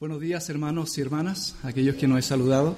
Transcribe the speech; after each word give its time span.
Buenos 0.00 0.20
días 0.20 0.48
hermanos 0.48 0.96
y 0.96 1.00
hermanas, 1.00 1.56
aquellos 1.64 1.96
que 1.96 2.06
nos 2.06 2.20
he 2.20 2.22
saludado. 2.22 2.76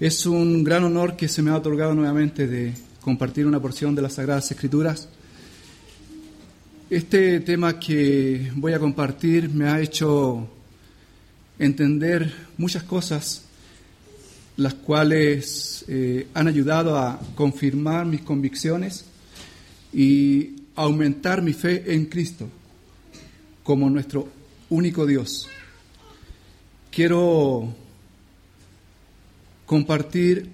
Es 0.00 0.26
un 0.26 0.64
gran 0.64 0.82
honor 0.82 1.14
que 1.14 1.28
se 1.28 1.40
me 1.40 1.52
ha 1.52 1.56
otorgado 1.56 1.94
nuevamente 1.94 2.48
de 2.48 2.74
compartir 3.00 3.46
una 3.46 3.60
porción 3.60 3.94
de 3.94 4.02
las 4.02 4.14
Sagradas 4.14 4.50
Escrituras. 4.50 5.08
Este 6.90 7.38
tema 7.38 7.78
que 7.78 8.50
voy 8.56 8.72
a 8.72 8.80
compartir 8.80 9.48
me 9.50 9.68
ha 9.68 9.80
hecho 9.80 10.48
entender 11.60 12.34
muchas 12.58 12.82
cosas, 12.82 13.44
las 14.56 14.74
cuales 14.74 15.84
eh, 15.86 16.26
han 16.34 16.48
ayudado 16.48 16.98
a 16.98 17.20
confirmar 17.36 18.04
mis 18.04 18.22
convicciones 18.22 19.04
y 19.92 20.56
aumentar 20.74 21.40
mi 21.40 21.52
fe 21.52 21.94
en 21.94 22.06
Cristo 22.06 22.48
como 23.62 23.88
nuestro 23.88 24.28
único 24.70 25.06
Dios 25.06 25.48
quiero 26.94 27.74
compartir 29.66 30.48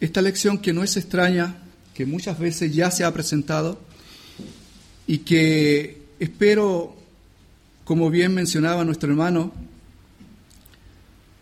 esta 0.00 0.22
lección 0.22 0.56
que 0.56 0.72
no 0.72 0.82
es 0.82 0.96
extraña, 0.96 1.58
que 1.92 2.06
muchas 2.06 2.38
veces 2.38 2.74
ya 2.74 2.90
se 2.90 3.04
ha 3.04 3.12
presentado 3.12 3.78
y 5.06 5.18
que 5.18 6.02
espero, 6.18 6.96
como 7.84 8.08
bien 8.08 8.32
mencionaba 8.32 8.84
nuestro 8.84 9.10
hermano, 9.10 9.52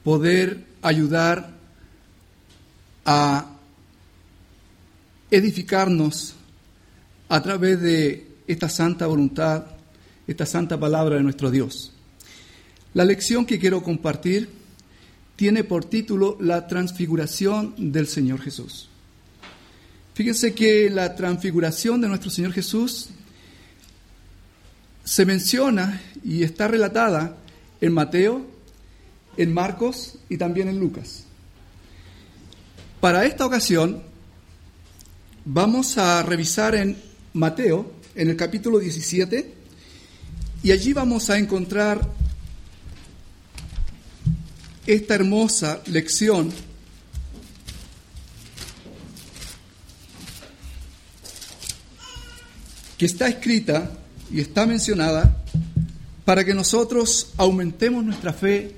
poder 0.02 0.64
ayudar 0.82 1.52
a 3.04 3.54
edificarnos 5.30 6.34
a 7.28 7.40
través 7.40 7.80
de 7.80 8.26
esta 8.48 8.68
santa 8.68 9.06
voluntad, 9.06 9.66
esta 10.26 10.44
santa 10.44 10.80
palabra 10.80 11.16
de 11.16 11.22
nuestro 11.22 11.52
Dios. 11.52 11.92
La 12.94 13.04
lección 13.04 13.44
que 13.44 13.58
quiero 13.58 13.82
compartir 13.82 14.48
tiene 15.36 15.62
por 15.62 15.84
título 15.84 16.36
La 16.40 16.66
transfiguración 16.66 17.74
del 17.92 18.06
Señor 18.06 18.40
Jesús. 18.40 18.88
Fíjense 20.14 20.54
que 20.54 20.90
la 20.90 21.14
transfiguración 21.14 22.00
de 22.00 22.08
nuestro 22.08 22.30
Señor 22.30 22.52
Jesús 22.52 23.10
se 25.04 25.24
menciona 25.24 26.02
y 26.24 26.42
está 26.42 26.66
relatada 26.66 27.36
en 27.80 27.92
Mateo, 27.92 28.44
en 29.36 29.52
Marcos 29.52 30.18
y 30.28 30.38
también 30.38 30.68
en 30.68 30.80
Lucas. 30.80 31.24
Para 33.00 33.26
esta 33.26 33.46
ocasión 33.46 34.02
vamos 35.44 35.98
a 35.98 36.22
revisar 36.22 36.74
en 36.74 36.96
Mateo, 37.32 37.92
en 38.14 38.30
el 38.30 38.36
capítulo 38.36 38.78
17, 38.80 39.54
y 40.62 40.72
allí 40.72 40.92
vamos 40.92 41.30
a 41.30 41.38
encontrar 41.38 42.00
esta 44.88 45.14
hermosa 45.14 45.82
lección 45.86 46.50
que 52.96 53.04
está 53.04 53.28
escrita 53.28 53.92
y 54.32 54.40
está 54.40 54.64
mencionada 54.64 55.44
para 56.24 56.42
que 56.42 56.54
nosotros 56.54 57.34
aumentemos 57.36 58.02
nuestra 58.02 58.32
fe 58.32 58.76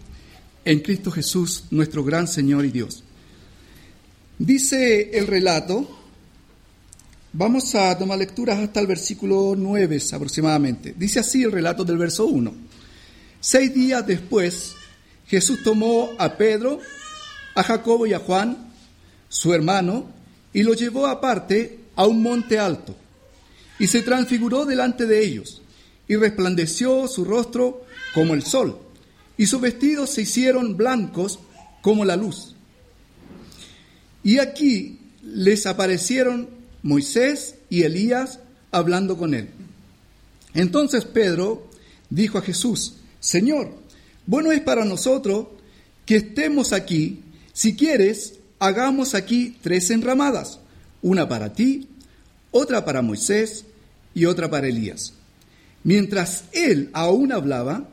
en 0.64 0.80
Cristo 0.80 1.12
Jesús, 1.12 1.66
nuestro 1.70 2.02
gran 2.02 2.26
Señor 2.26 2.64
y 2.64 2.72
Dios. 2.72 3.04
Dice 4.36 5.16
el 5.16 5.28
relato, 5.28 5.96
vamos 7.32 7.72
a 7.76 7.96
tomar 7.96 8.18
lecturas 8.18 8.58
hasta 8.58 8.80
el 8.80 8.88
versículo 8.88 9.54
9 9.56 10.02
aproximadamente. 10.12 10.92
Dice 10.98 11.20
así 11.20 11.44
el 11.44 11.52
relato 11.52 11.84
del 11.84 11.98
verso 11.98 12.26
1. 12.26 12.52
Seis 13.40 13.72
días 13.72 14.04
después, 14.04 14.74
Jesús 15.30 15.62
tomó 15.62 16.10
a 16.18 16.36
Pedro, 16.36 16.80
a 17.54 17.62
Jacobo 17.62 18.04
y 18.04 18.12
a 18.12 18.18
Juan, 18.18 18.72
su 19.28 19.54
hermano, 19.54 20.06
y 20.52 20.64
lo 20.64 20.74
llevó 20.74 21.06
aparte 21.06 21.78
a 21.94 22.04
un 22.04 22.20
monte 22.20 22.58
alto, 22.58 22.96
y 23.78 23.86
se 23.86 24.02
transfiguró 24.02 24.66
delante 24.66 25.06
de 25.06 25.24
ellos, 25.24 25.62
y 26.08 26.16
resplandeció 26.16 27.06
su 27.06 27.24
rostro 27.24 27.84
como 28.12 28.34
el 28.34 28.42
sol, 28.42 28.80
y 29.36 29.46
sus 29.46 29.60
vestidos 29.60 30.10
se 30.10 30.22
hicieron 30.22 30.76
blancos 30.76 31.38
como 31.80 32.04
la 32.04 32.16
luz. 32.16 32.56
Y 34.24 34.38
aquí 34.38 34.98
les 35.22 35.64
aparecieron 35.66 36.48
Moisés 36.82 37.54
y 37.68 37.84
Elías 37.84 38.40
hablando 38.72 39.16
con 39.16 39.34
él. 39.34 39.48
Entonces 40.54 41.04
Pedro 41.04 41.70
dijo 42.10 42.38
a 42.38 42.42
Jesús, 42.42 42.94
Señor, 43.20 43.79
bueno 44.26 44.52
es 44.52 44.60
para 44.60 44.84
nosotros 44.84 45.46
que 46.06 46.16
estemos 46.16 46.72
aquí. 46.72 47.20
Si 47.52 47.76
quieres, 47.76 48.34
hagamos 48.58 49.14
aquí 49.14 49.56
tres 49.62 49.90
enramadas, 49.90 50.60
una 51.02 51.28
para 51.28 51.52
ti, 51.52 51.88
otra 52.50 52.84
para 52.84 53.02
Moisés 53.02 53.64
y 54.14 54.24
otra 54.24 54.50
para 54.50 54.68
Elías. 54.68 55.14
Mientras 55.82 56.44
él 56.52 56.90
aún 56.92 57.32
hablaba, 57.32 57.88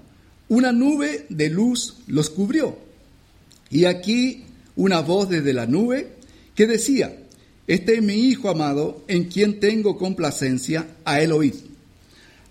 una 0.50 0.72
nube 0.72 1.26
de 1.30 1.50
luz 1.50 1.98
los 2.08 2.30
cubrió. 2.30 2.78
Y 3.70 3.86
aquí 3.86 4.46
una 4.76 5.02
voz 5.02 5.30
desde 5.30 5.54
la 5.54 5.66
nube 5.66 6.14
que 6.56 6.68
decía, 6.68 7.18
este 7.68 7.96
es 7.96 8.02
mi 8.02 8.14
Hijo 8.14 8.50
amado 8.50 9.04
en 9.08 9.26
quien 9.26 9.60
tengo 9.60 9.98
complacencia, 9.98 10.88
a 11.04 11.22
él 11.22 11.32
oíd. 11.32 11.54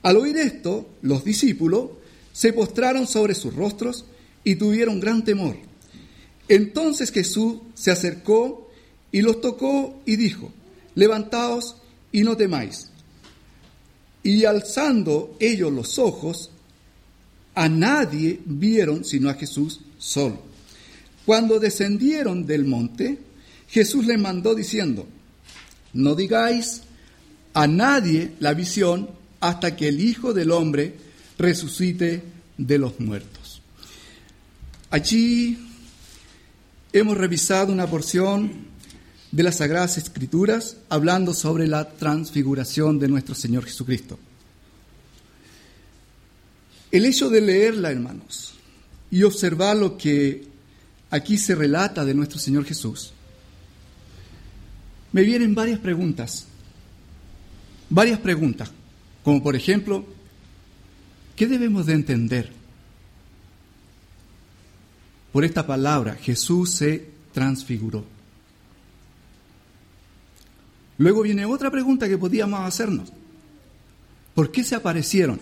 Al 0.02 0.16
oír 0.18 0.36
esto, 0.36 0.88
los 1.02 1.24
discípulos 1.24 1.90
se 2.36 2.52
postraron 2.52 3.06
sobre 3.06 3.34
sus 3.34 3.54
rostros 3.54 4.04
y 4.44 4.56
tuvieron 4.56 5.00
gran 5.00 5.24
temor. 5.24 5.56
Entonces 6.48 7.10
Jesús 7.10 7.60
se 7.72 7.90
acercó 7.90 8.70
y 9.10 9.22
los 9.22 9.40
tocó 9.40 10.02
y 10.04 10.16
dijo, 10.16 10.52
levantaos 10.94 11.76
y 12.12 12.24
no 12.24 12.36
temáis. 12.36 12.90
Y 14.22 14.44
alzando 14.44 15.34
ellos 15.40 15.72
los 15.72 15.98
ojos, 15.98 16.50
a 17.54 17.70
nadie 17.70 18.38
vieron 18.44 19.02
sino 19.02 19.30
a 19.30 19.34
Jesús 19.34 19.80
solo. 19.96 20.38
Cuando 21.24 21.58
descendieron 21.58 22.44
del 22.44 22.66
monte, 22.66 23.18
Jesús 23.66 24.04
les 24.04 24.18
mandó 24.20 24.54
diciendo, 24.54 25.06
no 25.94 26.14
digáis 26.14 26.82
a 27.54 27.66
nadie 27.66 28.32
la 28.40 28.52
visión 28.52 29.08
hasta 29.40 29.74
que 29.74 29.88
el 29.88 30.00
Hijo 30.02 30.34
del 30.34 30.50
Hombre 30.50 31.05
resucite 31.38 32.22
de 32.56 32.78
los 32.78 32.98
muertos. 33.00 33.62
Allí 34.90 35.58
hemos 36.92 37.16
revisado 37.16 37.72
una 37.72 37.86
porción 37.86 38.66
de 39.32 39.42
las 39.42 39.56
Sagradas 39.56 39.98
Escrituras 39.98 40.78
hablando 40.88 41.34
sobre 41.34 41.66
la 41.66 41.90
transfiguración 41.90 42.98
de 42.98 43.08
nuestro 43.08 43.34
Señor 43.34 43.64
Jesucristo. 43.64 44.18
El 46.90 47.04
hecho 47.04 47.28
de 47.28 47.40
leerla, 47.40 47.90
hermanos, 47.90 48.54
y 49.10 49.22
observar 49.24 49.76
lo 49.76 49.98
que 49.98 50.46
aquí 51.10 51.36
se 51.36 51.54
relata 51.54 52.04
de 52.04 52.14
nuestro 52.14 52.38
Señor 52.38 52.64
Jesús, 52.64 53.12
me 55.12 55.22
vienen 55.22 55.54
varias 55.54 55.80
preguntas, 55.80 56.46
varias 57.90 58.20
preguntas, 58.20 58.70
como 59.22 59.42
por 59.42 59.56
ejemplo, 59.56 60.06
¿Qué 61.36 61.46
debemos 61.46 61.84
de 61.86 61.92
entender? 61.92 62.50
Por 65.32 65.44
esta 65.44 65.66
palabra, 65.66 66.14
Jesús 66.14 66.70
se 66.70 67.10
transfiguró. 67.32 68.06
Luego 70.96 71.22
viene 71.22 71.44
otra 71.44 71.70
pregunta 71.70 72.08
que 72.08 72.16
podíamos 72.16 72.60
hacernos. 72.60 73.12
¿Por 74.34 74.50
qué 74.50 74.64
se 74.64 74.74
aparecieron 74.74 75.38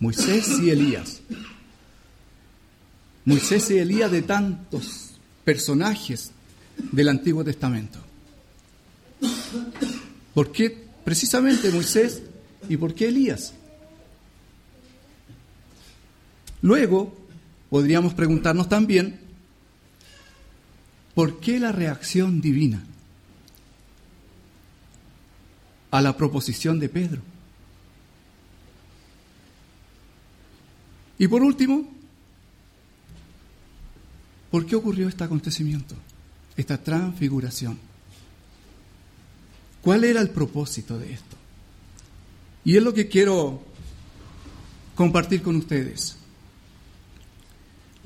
Moisés 0.00 0.58
y 0.60 0.70
Elías? 0.70 1.20
Moisés 3.24 3.70
y 3.70 3.78
Elías 3.78 4.10
de 4.10 4.22
tantos 4.22 5.12
personajes 5.44 6.32
del 6.90 7.08
Antiguo 7.08 7.44
Testamento. 7.44 8.00
¿Por 10.34 10.50
qué 10.50 10.84
precisamente 11.04 11.70
Moisés 11.70 12.22
y 12.68 12.76
por 12.76 12.92
qué 12.94 13.08
Elías? 13.08 13.54
Luego, 16.62 17.16
podríamos 17.70 18.14
preguntarnos 18.14 18.68
también, 18.68 19.20
¿por 21.14 21.40
qué 21.40 21.58
la 21.58 21.72
reacción 21.72 22.40
divina 22.40 22.84
a 25.90 26.00
la 26.00 26.16
proposición 26.16 26.80
de 26.80 26.88
Pedro? 26.88 27.22
Y 31.18 31.26
por 31.26 31.42
último, 31.42 31.88
¿por 34.50 34.66
qué 34.66 34.76
ocurrió 34.76 35.08
este 35.08 35.24
acontecimiento, 35.24 35.94
esta 36.56 36.78
transfiguración? 36.82 37.78
¿Cuál 39.82 40.04
era 40.04 40.20
el 40.20 40.30
propósito 40.30 40.98
de 40.98 41.12
esto? 41.12 41.36
Y 42.64 42.76
es 42.76 42.82
lo 42.82 42.92
que 42.92 43.08
quiero 43.08 43.62
compartir 44.94 45.42
con 45.42 45.56
ustedes. 45.56 46.17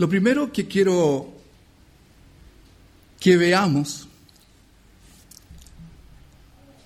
Lo 0.02 0.08
primero 0.08 0.52
que 0.52 0.66
quiero 0.66 1.32
que 3.20 3.36
veamos, 3.36 4.08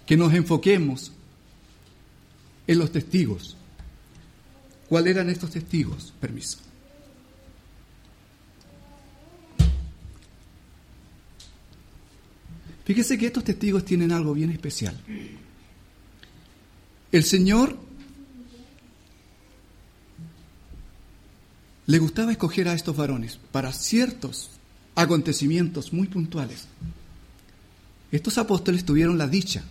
que 0.05 0.19
nos 0.19 0.35
enfoquemos 0.35 1.13
en 2.67 2.79
los 2.79 2.93
testigos. 2.93 3.57
¿Cuáles 4.91 5.13
eran 5.15 5.31
estos 5.31 5.51
testigos? 5.51 6.13
Permiso. 6.21 6.59
Fíjese 12.85 13.17
que 13.17 13.29
estos 13.29 13.45
testigos 13.45 13.83
tienen 13.87 14.13
algo 14.13 14.35
bien 14.35 14.51
especial. 14.51 14.95
El 17.11 17.25
Señor 17.25 17.79
le 21.87 21.99
gustaba 21.99 22.33
escoger 22.33 22.69
a 22.69 22.75
estos 22.75 22.97
varones 22.97 23.39
para 23.53 23.73
ciertos 23.73 24.51
acontecimientos 24.95 25.93
muy 25.93 26.09
puntuales. 26.09 26.67
Estos 28.11 28.39
apóstoles 28.39 28.85
tuvieron 28.85 29.19
la 29.19 29.29
dicha 29.29 29.63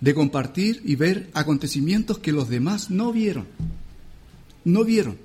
de 0.00 0.14
compartir 0.14 0.82
y 0.84 0.96
ver 0.96 1.30
acontecimientos 1.34 2.18
que 2.18 2.32
los 2.32 2.48
demás 2.48 2.90
no 2.90 3.12
vieron. 3.12 3.46
No 4.64 4.84
vieron. 4.84 5.18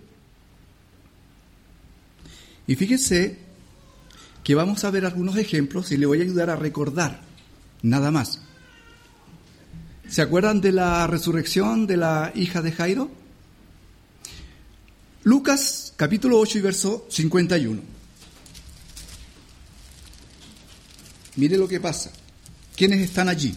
Y 2.65 2.75
fíjense 2.75 3.37
que 4.43 4.55
vamos 4.55 4.83
a 4.83 4.91
ver 4.91 5.05
algunos 5.05 5.37
ejemplos 5.37 5.91
y 5.91 5.97
le 5.97 6.05
voy 6.05 6.19
a 6.19 6.23
ayudar 6.23 6.49
a 6.49 6.55
recordar, 6.55 7.21
nada 7.81 8.11
más. 8.11 8.41
¿Se 10.07 10.21
acuerdan 10.21 10.61
de 10.61 10.71
la 10.71 11.05
resurrección 11.07 11.85
de 11.85 11.97
la 11.97 12.31
hija 12.33 12.61
de 12.61 12.71
Jairo? 12.71 13.11
Lucas 15.29 15.93
capítulo 15.95 16.39
8 16.39 16.57
y 16.57 16.61
verso 16.61 17.05
51. 17.07 17.79
Mire 21.35 21.55
lo 21.55 21.67
que 21.67 21.79
pasa. 21.79 22.11
¿Quiénes 22.75 22.99
están 23.01 23.29
allí? 23.29 23.55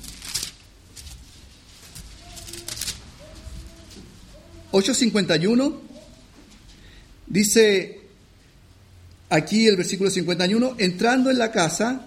8.51 4.72 5.78
dice 7.26 8.02
aquí 9.30 9.66
el 9.66 9.78
versículo 9.78 10.10
51, 10.10 10.74
entrando 10.76 11.30
en 11.30 11.38
la 11.38 11.52
casa, 11.52 12.06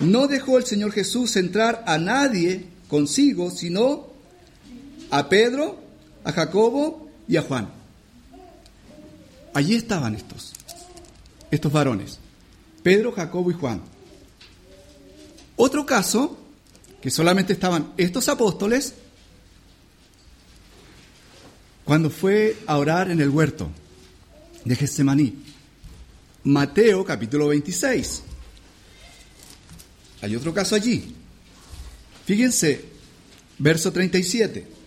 no 0.00 0.26
dejó 0.26 0.58
el 0.58 0.66
Señor 0.66 0.92
Jesús 0.92 1.36
entrar 1.36 1.84
a 1.86 1.96
nadie 1.96 2.66
consigo, 2.88 3.50
sino 3.50 4.08
a 5.10 5.30
Pedro, 5.30 5.80
a 6.22 6.32
Jacobo 6.32 7.08
y 7.26 7.38
a 7.38 7.42
Juan. 7.42 7.77
Allí 9.58 9.74
estaban 9.74 10.14
estos, 10.14 10.52
estos 11.50 11.72
varones, 11.72 12.20
Pedro, 12.84 13.10
Jacobo 13.10 13.50
y 13.50 13.54
Juan. 13.54 13.82
Otro 15.56 15.84
caso, 15.84 16.38
que 17.02 17.10
solamente 17.10 17.54
estaban 17.54 17.92
estos 17.96 18.28
apóstoles, 18.28 18.94
cuando 21.84 22.08
fue 22.08 22.56
a 22.68 22.78
orar 22.78 23.10
en 23.10 23.20
el 23.20 23.30
huerto 23.30 23.68
de 24.64 24.76
Getsemaní. 24.76 25.34
Mateo 26.44 27.04
capítulo 27.04 27.48
26. 27.48 28.22
Hay 30.22 30.36
otro 30.36 30.54
caso 30.54 30.76
allí. 30.76 31.16
Fíjense, 32.24 32.84
verso 33.58 33.90
37. 33.90 34.77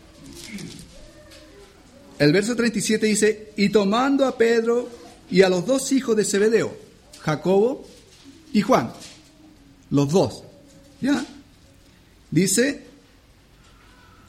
El 2.21 2.31
verso 2.31 2.56
37 2.56 3.07
dice, 3.07 3.51
y 3.57 3.69
tomando 3.69 4.27
a 4.27 4.38
Pedro 4.38 4.88
y 5.31 5.41
a 5.41 5.50
los 5.50 5.65
dos 5.65 5.91
hijos 5.91 6.15
de 6.15 6.23
Zebedeo, 6.23 6.77
Jacobo 7.19 7.83
y 8.53 8.62
Juan, 8.62 8.94
los 9.89 10.07
dos, 10.07 10.44
¿ya? 11.01 11.25
Dice, 12.29 12.83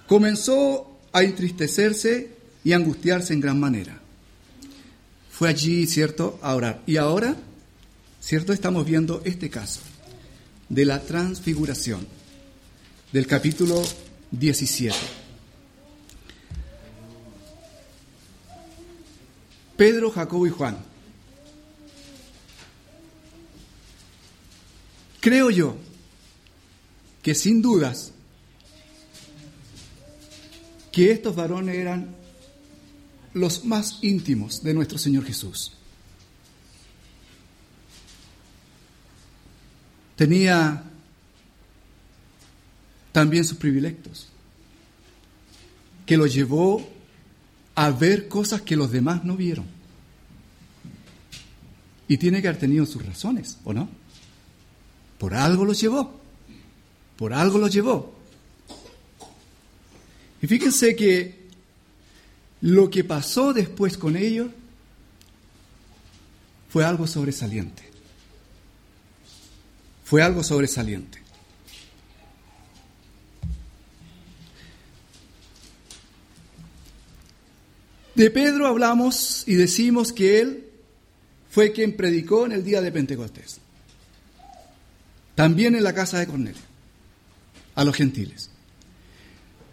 comenzó 0.07 0.99
a 1.13 1.23
entristecerse 1.23 2.31
y 2.65 2.73
angustiarse 2.73 3.35
en 3.35 3.41
gran 3.41 3.61
manera 3.61 4.01
fue 5.31 5.51
allí, 5.51 5.87
¿cierto?, 5.87 6.39
a 6.41 6.55
orar. 6.55 6.81
Y 6.87 6.97
ahora, 6.97 7.37
¿cierto?, 8.23 8.55
estamos 8.55 8.87
viendo 8.87 9.21
este 9.27 9.51
caso 9.51 9.81
de 10.71 10.87
la 10.87 11.03
transfiguración 11.03 12.07
del 13.13 13.27
capítulo 13.27 13.83
17. 14.31 15.22
Pedro, 19.83 20.13
Jacobo 20.13 20.47
y 20.47 20.51
Juan. 20.51 20.79
Creo 25.19 25.51
yo 25.51 25.77
que 27.21 27.35
sin 27.35 27.61
dudas 27.61 28.13
que 30.93 31.11
estos 31.11 31.35
varones 31.35 31.75
eran 31.75 32.15
los 33.35 33.65
más 33.65 33.99
íntimos 34.03 34.63
de 34.63 34.73
nuestro 34.73 34.99
Señor 34.99 35.25
Jesús. 35.25 35.73
Tenía 40.15 40.85
también 43.11 43.45
sus 43.45 43.59
privilegios, 43.59 44.29
que 46.07 46.17
lo 46.17 46.29
llevó 46.29 46.89
a 47.75 47.91
ver 47.91 48.29
cosas 48.29 48.63
que 48.63 48.77
los 48.77 48.91
demás 48.91 49.25
no 49.25 49.37
vieron. 49.37 49.67
Y 52.09 52.19
tiene 52.19 52.43
que 52.43 52.49
haber 52.49 52.61
tenido 52.61 52.85
sus 52.85 53.05
razones, 53.05 53.59
¿o 53.65 53.73
no? 53.73 53.89
Por 55.19 55.35
algo 55.35 55.65
lo 55.65 55.73
llevó, 55.73 56.21
por 57.17 57.33
algo 57.33 57.59
lo 57.59 57.69
llevó. 57.69 58.15
Y 60.43 60.47
fíjense 60.47 60.97
que 60.97 61.47
lo 62.61 62.91
que 62.91 63.05
pasó 63.05 63.53
después 63.53 63.97
con 63.97 64.17
ellos 64.17 64.49
fue 66.69 66.85
algo 66.85 67.07
sobresaliente. 67.07 67.83
Fue 70.05 70.23
algo 70.23 70.43
sobresaliente. 70.43 71.22
De 78.15 78.31
Pedro 78.31 78.67
hablamos 78.67 79.45
y 79.47 79.55
decimos 79.55 80.13
que 80.13 80.41
él 80.41 80.67
fue 81.51 81.73
quien 81.73 81.97
predicó 81.97 82.47
en 82.47 82.53
el 82.53 82.65
día 82.65 82.81
de 82.81 82.93
Pentecostés. 82.93 83.59
También 85.35 85.75
en 85.75 85.85
la 85.85 85.95
casa 85.95 86.19
de 86.19 86.27
Cornelio, 86.27 86.61
a 87.75 87.85
los 87.85 87.97
gentiles. 87.97 88.51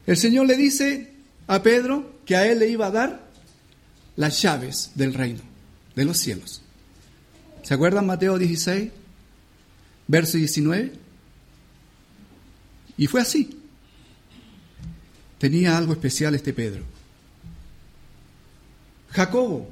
El 0.08 0.18
Señor 0.18 0.48
le 0.48 0.56
dice 0.56 1.12
a 1.48 1.62
Pedro, 1.62 2.20
que 2.26 2.36
a 2.36 2.46
él 2.46 2.60
le 2.60 2.70
iba 2.70 2.86
a 2.86 2.92
dar 2.92 3.28
las 4.16 4.40
llaves 4.42 4.92
del 4.94 5.16
reino, 5.16 5.42
de 5.96 6.06
los 6.06 6.18
cielos. 6.18 6.62
¿Se 7.64 7.74
acuerdan 7.74 8.06
Mateo 8.06 8.38
16, 8.38 8.92
verso 10.08 10.38
19? 10.38 10.94
Y 12.98 13.08
fue 13.08 13.22
así. 13.22 13.58
Tenía 15.40 15.76
algo 15.76 15.94
especial 15.94 16.36
este 16.36 16.54
Pedro. 16.54 16.84
Jacobo. 19.20 19.68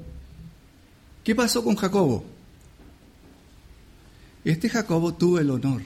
¿Qué 1.24 1.34
pasó 1.34 1.64
con 1.64 1.78
Jacobo? 1.78 2.26
Este 4.44 4.68
Jacobo 4.68 5.14
tuvo 5.14 5.40
el 5.40 5.50
honor, 5.50 5.84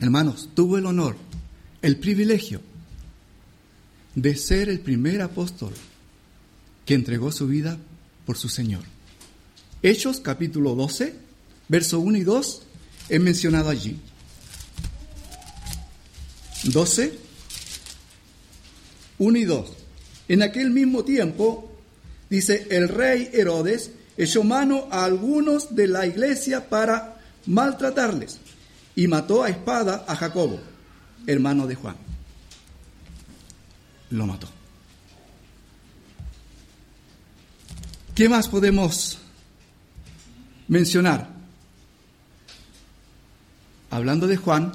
hermanos, 0.00 0.48
tuvo 0.52 0.76
el 0.76 0.86
honor, 0.86 1.16
el 1.82 2.00
privilegio 2.00 2.60
de 4.16 4.34
ser 4.34 4.68
el 4.70 4.80
primer 4.80 5.22
apóstol 5.22 5.72
que 6.84 6.94
entregó 6.94 7.30
su 7.30 7.46
vida 7.46 7.78
por 8.26 8.36
su 8.36 8.48
Señor. 8.48 8.82
Hechos 9.80 10.18
capítulo 10.18 10.74
12, 10.74 11.14
verso 11.68 12.00
1 12.00 12.18
y 12.18 12.24
2 12.24 12.62
es 13.08 13.20
mencionado 13.20 13.68
allí. 13.70 14.00
12, 16.64 17.18
1 19.18 19.38
y 19.38 19.44
2. 19.44 19.72
En 20.26 20.42
aquel 20.42 20.72
mismo 20.72 21.04
tiempo, 21.04 21.71
dice, 22.36 22.66
el 22.70 22.88
rey 22.88 23.30
Herodes 23.32 23.92
echó 24.16 24.42
mano 24.44 24.88
a 24.90 25.04
algunos 25.04 25.74
de 25.74 25.86
la 25.86 26.06
iglesia 26.06 26.68
para 26.68 27.16
maltratarles 27.46 28.38
y 28.96 29.08
mató 29.08 29.42
a 29.42 29.48
espada 29.48 30.04
a 30.06 30.16
Jacobo, 30.16 30.60
hermano 31.26 31.66
de 31.66 31.74
Juan 31.74 32.12
lo 34.12 34.26
mató. 34.26 34.48
¿Qué 38.14 38.28
más 38.28 38.48
podemos 38.48 39.18
mencionar? 40.68 41.30
Hablando 43.90 44.26
de 44.26 44.36
Juan, 44.36 44.72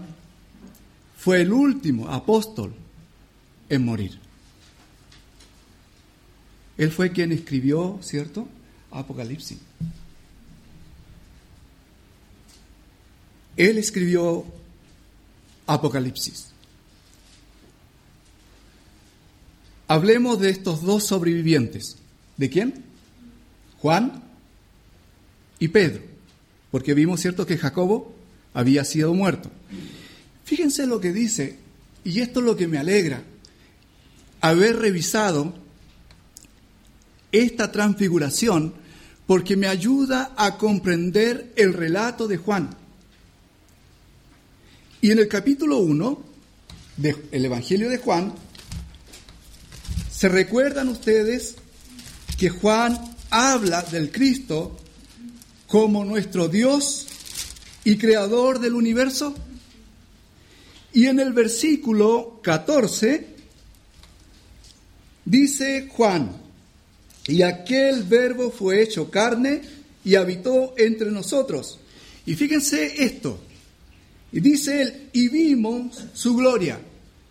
fue 1.16 1.42
el 1.42 1.54
último 1.54 2.10
apóstol 2.10 2.74
en 3.70 3.86
morir. 3.86 4.20
Él 6.78 6.92
fue 6.92 7.12
quien 7.12 7.32
escribió, 7.32 8.00
¿cierto? 8.02 8.48
Apocalipsis. 8.92 9.58
Él 13.56 13.78
escribió 13.78 14.46
Apocalipsis. 15.66 16.48
Hablemos 19.88 20.40
de 20.40 20.50
estos 20.50 20.84
dos 20.84 21.06
sobrevivientes. 21.06 21.98
¿De 22.36 22.50
quién? 22.50 22.84
Juan 23.80 24.24
y 25.60 25.70
Pedro. 25.70 26.04
Porque 26.70 26.94
vimos, 26.94 27.22
¿cierto?, 27.22 27.46
que 27.46 27.58
Jacobo 27.58 28.14
había 28.54 28.84
sido 28.84 29.14
muerto. 29.14 29.50
Fíjense 30.44 30.86
lo 30.86 31.00
que 31.00 31.12
dice, 31.12 31.58
y 32.04 32.20
esto 32.20 32.40
es 32.40 32.46
lo 32.46 32.56
que 32.56 32.68
me 32.68 32.78
alegra, 32.78 33.24
haber 34.42 34.78
revisado 34.78 35.54
esta 37.32 37.72
transfiguración 37.72 38.74
porque 39.26 39.58
me 39.58 39.68
ayuda 39.68 40.34
a 40.38 40.58
comprender 40.58 41.52
el 41.58 41.74
relato 41.74 42.28
de 42.28 42.38
Juan. 42.38 42.70
Y 45.02 45.12
en 45.12 45.20
el 45.20 45.28
capítulo 45.28 45.80
1 45.80 46.24
del 46.98 47.46
Evangelio 47.46 47.90
de 47.90 47.98
Juan, 47.98 48.34
¿se 50.10 50.30
recuerdan 50.30 50.88
ustedes 50.88 51.56
que 52.38 52.50
Juan 52.50 53.00
habla 53.30 53.82
del 53.84 54.12
Cristo 54.12 54.78
como 55.68 56.06
nuestro 56.06 56.48
Dios 56.48 57.08
y 57.84 57.98
creador 57.98 58.60
del 58.60 58.74
universo? 58.74 59.36
Y 60.94 61.08
en 61.08 61.20
el 61.20 61.34
versículo 61.34 62.40
14 62.42 63.28
dice 65.26 65.90
Juan, 65.92 66.47
y 67.28 67.42
aquel 67.42 68.04
verbo 68.04 68.52
fue 68.52 68.82
hecho 68.82 69.12
carne 69.12 69.62
y 70.04 70.16
habitó 70.16 70.74
entre 70.78 71.12
nosotros. 71.12 71.80
Y 72.26 72.36
fíjense 72.36 73.04
esto, 73.04 73.40
y 74.32 74.40
dice 74.40 74.82
él, 74.82 75.10
y 75.14 75.30
vimos 75.30 76.04
su 76.14 76.36
gloria. 76.36 76.80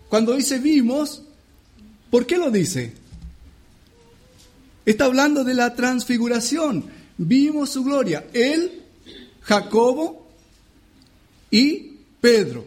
Cuando 0.08 0.34
dice 0.34 0.58
vimos, 0.58 1.22
¿por 2.10 2.26
qué 2.26 2.36
lo 2.36 2.50
dice? 2.50 2.92
Está 4.84 5.06
hablando 5.06 5.42
de 5.42 5.54
la 5.54 5.74
transfiguración. 5.74 6.86
Vimos 7.18 7.70
su 7.70 7.82
gloria. 7.82 8.26
Él, 8.32 8.82
Jacobo 9.42 10.28
y 11.50 11.96
Pedro. 12.20 12.64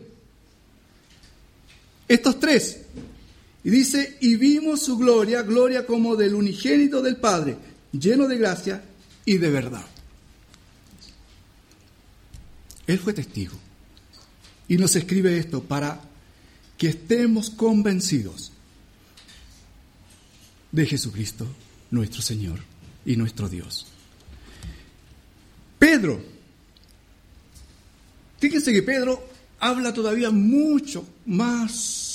Estos 2.08 2.40
tres. 2.40 2.82
Y 3.64 3.70
dice, 3.70 4.18
y 4.22 4.36
vimos 4.36 4.82
su 4.82 4.98
gloria, 4.98 5.42
gloria 5.42 5.86
como 5.86 6.16
del 6.16 6.34
unigénito 6.34 7.02
del 7.02 7.18
Padre, 7.18 7.58
lleno 7.92 8.28
de 8.28 8.38
gracia 8.38 8.84
y 9.26 9.38
de 9.38 9.50
verdad. 9.50 9.86
Él 12.88 12.98
fue 13.00 13.14
testigo. 13.14 13.58
Y 14.68 14.78
nos 14.78 14.96
escribe 14.96 15.38
esto 15.38 15.64
para 15.64 16.02
que 16.78 16.88
estemos 16.88 17.50
convencidos 17.50 18.52
de 20.72 20.86
Jesucristo, 20.86 21.48
nuestro 21.92 22.22
Señor 22.22 22.60
y 23.06 23.16
nuestro 23.16 23.50
Dios. 23.50 23.88
Pedro, 25.78 26.22
fíjense 28.40 28.72
que 28.72 28.84
Pedro 28.84 29.28
habla 29.60 29.94
todavía 29.94 30.30
mucho 30.32 31.08
más 31.26 32.09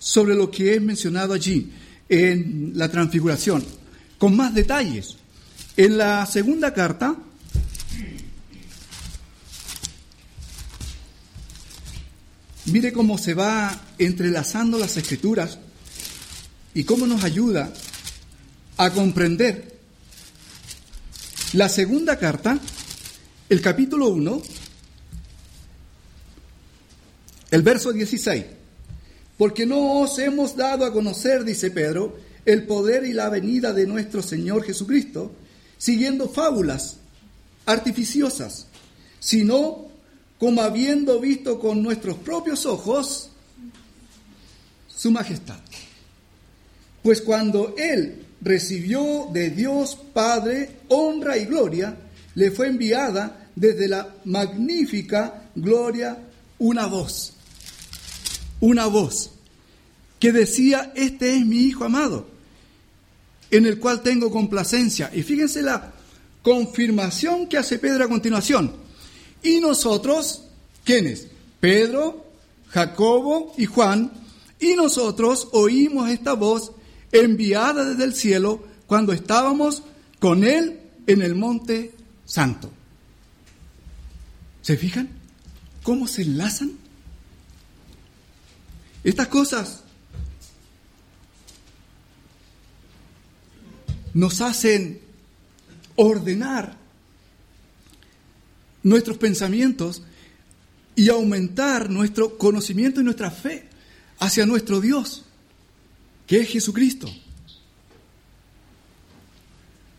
sobre 0.00 0.34
lo 0.34 0.50
que 0.50 0.74
es 0.74 0.82
mencionado 0.82 1.34
allí 1.34 1.70
en 2.08 2.72
la 2.74 2.88
transfiguración, 2.88 3.64
con 4.18 4.34
más 4.34 4.52
detalles. 4.52 5.16
En 5.76 5.96
la 5.96 6.26
segunda 6.26 6.74
carta, 6.74 7.16
Mire 12.66 12.92
cómo 12.92 13.18
se 13.18 13.34
va 13.34 13.80
entrelazando 13.98 14.78
las 14.78 14.96
escrituras 14.96 15.58
y 16.72 16.84
cómo 16.84 17.06
nos 17.06 17.24
ayuda 17.24 17.72
a 18.76 18.90
comprender. 18.90 19.76
La 21.54 21.68
segunda 21.68 22.16
carta, 22.16 22.60
el 23.48 23.60
capítulo 23.60 24.08
1, 24.08 24.42
el 27.50 27.62
verso 27.62 27.92
16. 27.92 28.44
Porque 29.40 29.64
no 29.64 30.00
os 30.00 30.18
hemos 30.18 30.54
dado 30.54 30.84
a 30.84 30.92
conocer, 30.92 31.44
dice 31.44 31.70
Pedro, 31.70 32.14
el 32.44 32.66
poder 32.66 33.06
y 33.06 33.14
la 33.14 33.30
venida 33.30 33.72
de 33.72 33.86
nuestro 33.86 34.22
Señor 34.22 34.64
Jesucristo, 34.64 35.32
siguiendo 35.78 36.28
fábulas 36.28 36.98
artificiosas, 37.64 38.66
sino 39.18 39.86
como 40.38 40.60
habiendo 40.60 41.18
visto 41.20 41.58
con 41.58 41.82
nuestros 41.82 42.18
propios 42.18 42.66
ojos 42.66 43.30
su 44.86 45.10
majestad. 45.10 45.60
Pues 47.02 47.22
cuando 47.22 47.74
Él 47.78 48.26
recibió 48.42 49.30
de 49.32 49.48
Dios 49.48 49.96
Padre 50.12 50.80
honra 50.88 51.38
y 51.38 51.46
gloria, 51.46 51.96
le 52.34 52.50
fue 52.50 52.66
enviada 52.66 53.48
desde 53.56 53.88
la 53.88 54.16
magnífica 54.26 55.44
gloria 55.54 56.18
una 56.58 56.84
voz, 56.84 57.39
una 58.60 58.86
voz 58.86 59.30
que 60.18 60.32
decía, 60.32 60.92
este 60.94 61.36
es 61.36 61.46
mi 61.46 61.58
Hijo 61.58 61.84
amado, 61.84 62.26
en 63.50 63.66
el 63.66 63.78
cual 63.78 64.02
tengo 64.02 64.30
complacencia. 64.30 65.10
Y 65.14 65.22
fíjense 65.22 65.62
la 65.62 65.92
confirmación 66.42 67.46
que 67.46 67.58
hace 67.58 67.78
Pedro 67.78 68.04
a 68.04 68.08
continuación. 68.08 68.72
Y 69.42 69.60
nosotros, 69.60 70.44
¿quiénes? 70.84 71.26
Pedro, 71.58 72.26
Jacobo 72.68 73.54
y 73.56 73.64
Juan, 73.64 74.12
y 74.60 74.74
nosotros 74.74 75.48
oímos 75.52 76.10
esta 76.10 76.34
voz 76.34 76.72
enviada 77.12 77.84
desde 77.84 78.04
el 78.04 78.14
cielo 78.14 78.62
cuando 78.86 79.12
estábamos 79.12 79.82
con 80.18 80.44
él 80.44 80.80
en 81.06 81.22
el 81.22 81.34
monte 81.34 81.92
santo. 82.26 82.70
¿Se 84.62 84.76
fijan 84.76 85.08
cómo 85.82 86.06
se 86.06 86.22
enlazan? 86.22 86.79
Estas 89.02 89.28
cosas 89.28 89.82
nos 94.12 94.40
hacen 94.40 95.00
ordenar 95.96 96.76
nuestros 98.82 99.16
pensamientos 99.16 100.02
y 100.96 101.08
aumentar 101.08 101.88
nuestro 101.88 102.36
conocimiento 102.36 103.00
y 103.00 103.04
nuestra 103.04 103.30
fe 103.30 103.68
hacia 104.18 104.44
nuestro 104.44 104.80
Dios, 104.80 105.24
que 106.26 106.40
es 106.40 106.48
Jesucristo. 106.48 107.10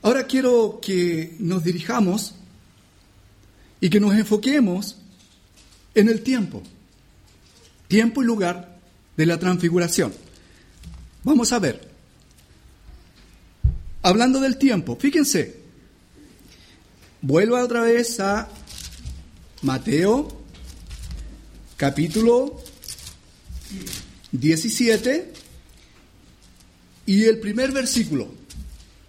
Ahora 0.04 0.28
quiero 0.28 0.80
que 0.82 1.36
nos 1.40 1.64
dirijamos 1.64 2.36
y 3.80 3.90
que 3.90 4.00
nos 4.00 4.14
enfoquemos 4.14 4.98
en 5.96 6.10
el 6.10 6.22
tiempo, 6.22 6.62
tiempo 7.88 8.22
y 8.22 8.26
lugar 8.26 8.71
de 9.22 9.28
la 9.28 9.38
transfiguración. 9.38 10.12
Vamos 11.24 11.52
a 11.52 11.60
ver, 11.60 11.80
hablando 14.02 14.40
del 14.40 14.58
tiempo, 14.58 14.98
fíjense, 15.00 15.58
vuelvo 17.22 17.56
otra 17.60 17.82
vez 17.82 18.20
a 18.20 18.50
Mateo 19.62 20.28
capítulo 21.78 22.64
17 24.32 25.34
y 27.06 27.26
el 27.26 27.40
primer 27.40 27.72
versículo. 27.74 28.28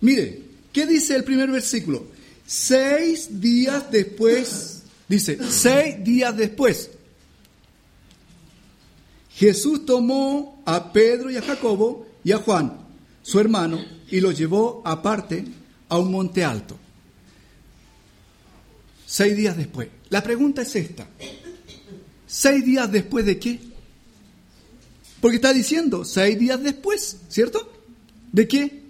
Mire, 0.03 0.43
¿qué 0.75 0.85
dice 0.85 1.17
el 1.17 1.25
primer 1.25 1.51
versículo? 1.51 2.05
Seis 2.47 3.41
días 3.41 3.91
después, 3.91 4.83
dice, 5.09 5.39
seis 5.49 6.05
días 6.05 6.37
después, 6.37 6.91
Jesús 9.37 9.87
tomó 9.87 10.63
a 10.67 10.93
Pedro 10.93 11.31
y 11.31 11.37
a 11.37 11.43
Jacobo 11.43 12.07
y 12.23 12.33
a 12.33 12.39
Juan, 12.39 12.79
su 13.23 13.41
hermano, 13.41 13.81
y 14.11 14.21
los 14.21 14.37
llevó 14.37 14.83
aparte 14.85 15.45
a 15.89 15.99
un 15.99 16.11
monte 16.11 16.45
alto. 16.45 16.77
Seis 19.07 19.37
días 19.37 19.57
después. 19.57 19.89
La 20.11 20.23
pregunta 20.23 20.63
es 20.63 20.75
esta. 20.77 21.07
¿Seis 22.27 22.65
días 22.65 22.91
después 22.91 23.27
de 23.27 23.39
qué? 23.39 23.61
Porque 25.21 25.37
está 25.37 25.53
diciendo 25.53 26.05
seis 26.05 26.39
días 26.39 26.63
después, 26.63 27.19
¿cierto? 27.29 27.71
¿De 28.33 28.49
qué? 28.49 28.83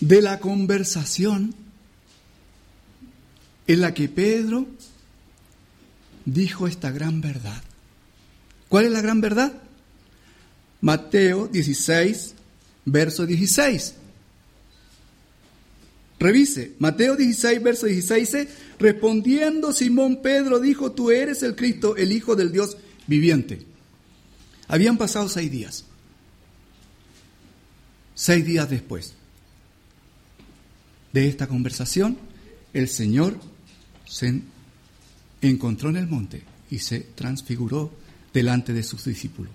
De 0.00 0.22
la 0.22 0.40
conversación 0.40 1.54
en 3.66 3.80
la 3.80 3.92
que 3.94 4.08
Pedro 4.08 4.66
dijo 6.32 6.66
esta 6.66 6.90
gran 6.90 7.20
verdad. 7.20 7.62
¿Cuál 8.68 8.86
es 8.86 8.92
la 8.92 9.00
gran 9.00 9.20
verdad? 9.20 9.52
Mateo 10.80 11.48
16, 11.48 12.34
verso 12.84 13.26
16. 13.26 13.94
Revise, 16.20 16.72
Mateo 16.78 17.16
16, 17.16 17.62
verso 17.62 17.86
16 17.86 18.20
dice, 18.20 18.48
respondiendo 18.78 19.72
Simón 19.72 20.20
Pedro 20.20 20.60
dijo, 20.60 20.92
tú 20.92 21.10
eres 21.10 21.42
el 21.42 21.54
Cristo, 21.54 21.96
el 21.96 22.12
Hijo 22.12 22.36
del 22.36 22.52
Dios 22.52 22.76
viviente. 23.06 23.62
Habían 24.66 24.98
pasado 24.98 25.28
seis 25.28 25.50
días. 25.50 25.84
Seis 28.14 28.44
días 28.44 28.68
después 28.68 29.14
de 31.12 31.28
esta 31.28 31.46
conversación, 31.46 32.18
el 32.74 32.88
Señor 32.88 33.38
se 34.04 34.42
encontró 35.42 35.90
en 35.90 35.96
el 35.96 36.06
monte 36.06 36.42
y 36.70 36.78
se 36.78 37.00
transfiguró 37.00 37.92
delante 38.32 38.72
de 38.72 38.82
sus 38.82 39.04
discípulos. 39.04 39.52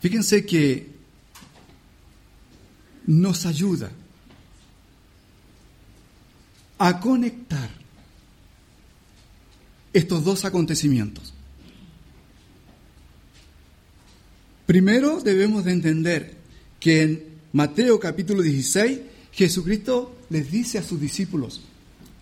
Fíjense 0.00 0.44
que 0.44 0.90
nos 3.06 3.46
ayuda 3.46 3.90
a 6.78 7.00
conectar 7.00 7.70
estos 9.92 10.24
dos 10.24 10.44
acontecimientos. 10.44 11.32
Primero 14.66 15.20
debemos 15.20 15.64
de 15.64 15.72
entender 15.72 16.36
que 16.80 17.02
en 17.02 17.24
Mateo 17.52 18.00
capítulo 18.00 18.42
16 18.42 19.00
Jesucristo 19.32 20.13
les 20.30 20.50
dice 20.50 20.78
a 20.78 20.82
sus 20.82 21.00
discípulos, 21.00 21.60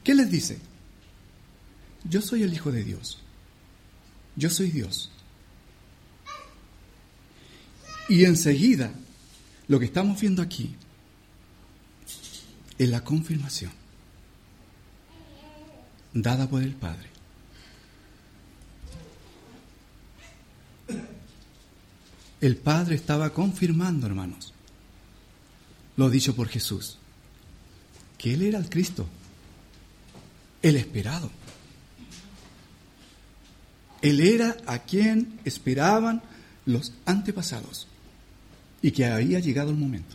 ¿qué 0.04 0.14
les 0.14 0.30
dice? 0.30 0.58
Yo 2.04 2.20
soy 2.20 2.42
el 2.42 2.52
Hijo 2.52 2.72
de 2.72 2.84
Dios, 2.84 3.18
yo 4.36 4.50
soy 4.50 4.70
Dios. 4.70 5.10
Y 8.08 8.24
enseguida, 8.24 8.92
lo 9.68 9.78
que 9.78 9.86
estamos 9.86 10.20
viendo 10.20 10.42
aquí 10.42 10.74
es 12.78 12.88
la 12.88 13.04
confirmación 13.04 13.72
dada 16.12 16.48
por 16.48 16.62
el 16.62 16.74
Padre. 16.74 17.08
El 22.40 22.56
Padre 22.56 22.96
estaba 22.96 23.32
confirmando, 23.32 24.06
hermanos, 24.06 24.52
lo 25.96 26.10
dicho 26.10 26.34
por 26.34 26.48
Jesús, 26.48 26.98
que 28.22 28.34
Él 28.34 28.42
era 28.42 28.58
el 28.60 28.70
Cristo, 28.70 29.04
el 30.62 30.76
esperado. 30.76 31.28
Él 34.00 34.20
era 34.20 34.56
a 34.66 34.78
quien 34.78 35.40
esperaban 35.44 36.22
los 36.64 36.92
antepasados 37.04 37.88
y 38.80 38.92
que 38.92 39.06
había 39.06 39.40
llegado 39.40 39.70
el 39.70 39.76
momento 39.76 40.14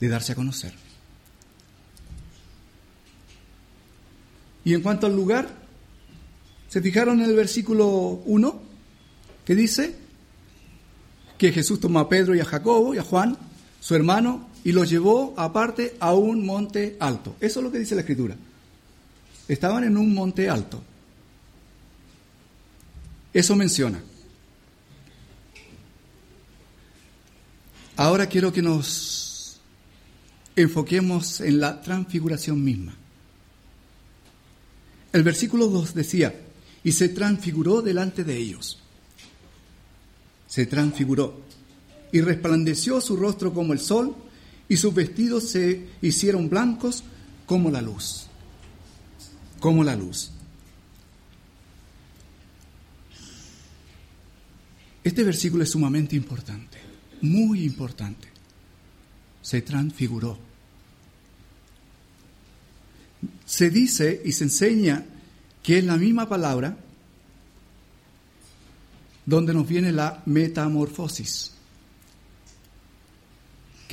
de 0.00 0.08
darse 0.08 0.32
a 0.32 0.36
conocer. 0.36 0.72
Y 4.64 4.72
en 4.72 4.80
cuanto 4.80 5.06
al 5.06 5.14
lugar, 5.14 5.46
¿se 6.70 6.80
fijaron 6.80 7.20
en 7.20 7.28
el 7.28 7.36
versículo 7.36 8.22
1 8.24 8.62
que 9.44 9.54
dice 9.54 9.94
que 11.36 11.52
Jesús 11.52 11.78
tomó 11.78 11.98
a 11.98 12.08
Pedro 12.08 12.34
y 12.34 12.40
a 12.40 12.46
Jacobo 12.46 12.94
y 12.94 12.98
a 12.98 13.02
Juan, 13.02 13.36
su 13.80 13.94
hermano, 13.94 14.53
y 14.64 14.72
los 14.72 14.88
llevó 14.88 15.34
aparte 15.36 15.94
a 16.00 16.14
un 16.14 16.44
monte 16.44 16.96
alto? 16.98 17.36
Eso 17.40 17.60
es 17.60 17.64
lo 17.64 17.70
que 17.70 17.78
dice 17.78 17.94
la 17.94 18.00
escritura. 18.00 18.34
Estaban 19.46 19.84
en 19.84 19.96
un 19.96 20.12
monte 20.14 20.48
alto. 20.48 20.82
Eso 23.32 23.54
menciona. 23.54 24.02
Ahora 27.96 28.26
quiero 28.26 28.52
que 28.52 28.62
nos 28.62 29.60
enfoquemos 30.56 31.40
en 31.40 31.60
la 31.60 31.80
transfiguración 31.80 32.62
misma. 32.62 32.94
El 35.12 35.22
versículo 35.22 35.68
2 35.68 35.94
decía, 35.94 36.34
y 36.82 36.92
se 36.92 37.08
transfiguró 37.08 37.82
delante 37.82 38.24
de 38.24 38.36
ellos. 38.36 38.80
Se 40.48 40.66
transfiguró 40.66 41.40
y 42.12 42.20
resplandeció 42.20 43.00
su 43.00 43.16
rostro 43.16 43.52
como 43.52 43.72
el 43.72 43.80
sol 43.80 44.14
y 44.68 44.76
sus 44.76 44.94
vestidos 44.94 45.50
se 45.50 45.88
hicieron 46.02 46.48
blancos 46.48 47.04
como 47.46 47.70
la 47.70 47.82
luz. 47.82 48.26
Como 49.60 49.84
la 49.84 49.96
luz. 49.96 50.30
Este 55.02 55.22
versículo 55.22 55.64
es 55.64 55.70
sumamente 55.70 56.16
importante 56.16 56.84
muy 57.24 57.64
importante. 57.64 58.28
Se 59.42 59.62
transfiguró. 59.62 60.38
Se 63.44 63.70
dice 63.70 64.22
y 64.24 64.32
se 64.32 64.44
enseña 64.44 65.04
que 65.62 65.78
es 65.78 65.84
la 65.84 65.96
misma 65.96 66.28
palabra 66.28 66.76
donde 69.26 69.54
nos 69.54 69.66
viene 69.66 69.90
la 69.90 70.22
metamorfosis, 70.26 71.52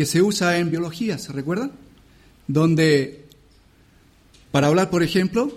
que 0.01 0.07
se 0.07 0.19
usa 0.19 0.57
en 0.57 0.71
biología, 0.71 1.19
¿se 1.19 1.31
recuerdan? 1.31 1.73
Donde, 2.47 3.27
para 4.49 4.65
hablar, 4.65 4.89
por 4.89 5.03
ejemplo, 5.03 5.55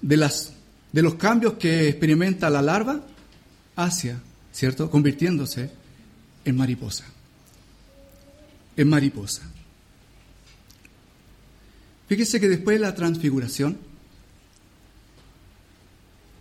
de, 0.00 0.16
las, 0.16 0.54
de 0.90 1.00
los 1.00 1.14
cambios 1.14 1.52
que 1.52 1.88
experimenta 1.88 2.50
la 2.50 2.60
larva 2.60 3.06
hacia, 3.76 4.20
¿cierto? 4.50 4.90
Convirtiéndose 4.90 5.70
en 6.44 6.56
mariposa. 6.56 7.04
En 8.76 8.88
mariposa. 8.88 9.42
Fíjese 12.08 12.40
que 12.40 12.48
después 12.48 12.80
de 12.80 12.84
la 12.84 12.96
transfiguración, 12.96 13.78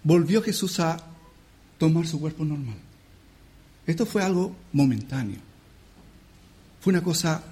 volvió 0.03 0.41
Jesús 0.41 0.79
a 0.79 0.97
tomar 1.77 2.07
su 2.07 2.19
cuerpo 2.19 2.43
normal. 2.43 2.79
Esto 3.86 4.07
fue 4.07 4.23
algo 4.23 4.55
momentáneo. 4.73 5.51
Fue 6.82 6.91
una 6.91 7.04
cosa 7.04 7.44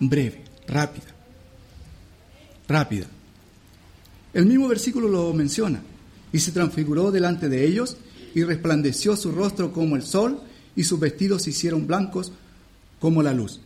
breve, 0.00 0.42
rápida. 0.66 1.14
Rápida. 2.66 3.06
El 4.32 4.46
mismo 4.46 4.68
versículo 4.68 5.08
lo 5.08 5.32
menciona. 5.34 5.82
Y 6.32 6.38
se 6.38 6.50
transfiguró 6.50 7.10
delante 7.10 7.48
de 7.48 7.66
ellos 7.66 7.98
y 8.34 8.42
resplandeció 8.42 9.16
su 9.16 9.32
rostro 9.32 9.72
como 9.72 9.96
el 9.96 10.02
sol 10.02 10.40
y 10.74 10.84
sus 10.84 10.98
vestidos 10.98 11.42
se 11.42 11.50
hicieron 11.50 11.86
blancos 11.86 12.32
como 13.00 13.22
la 13.22 13.34
luz. 13.34 13.60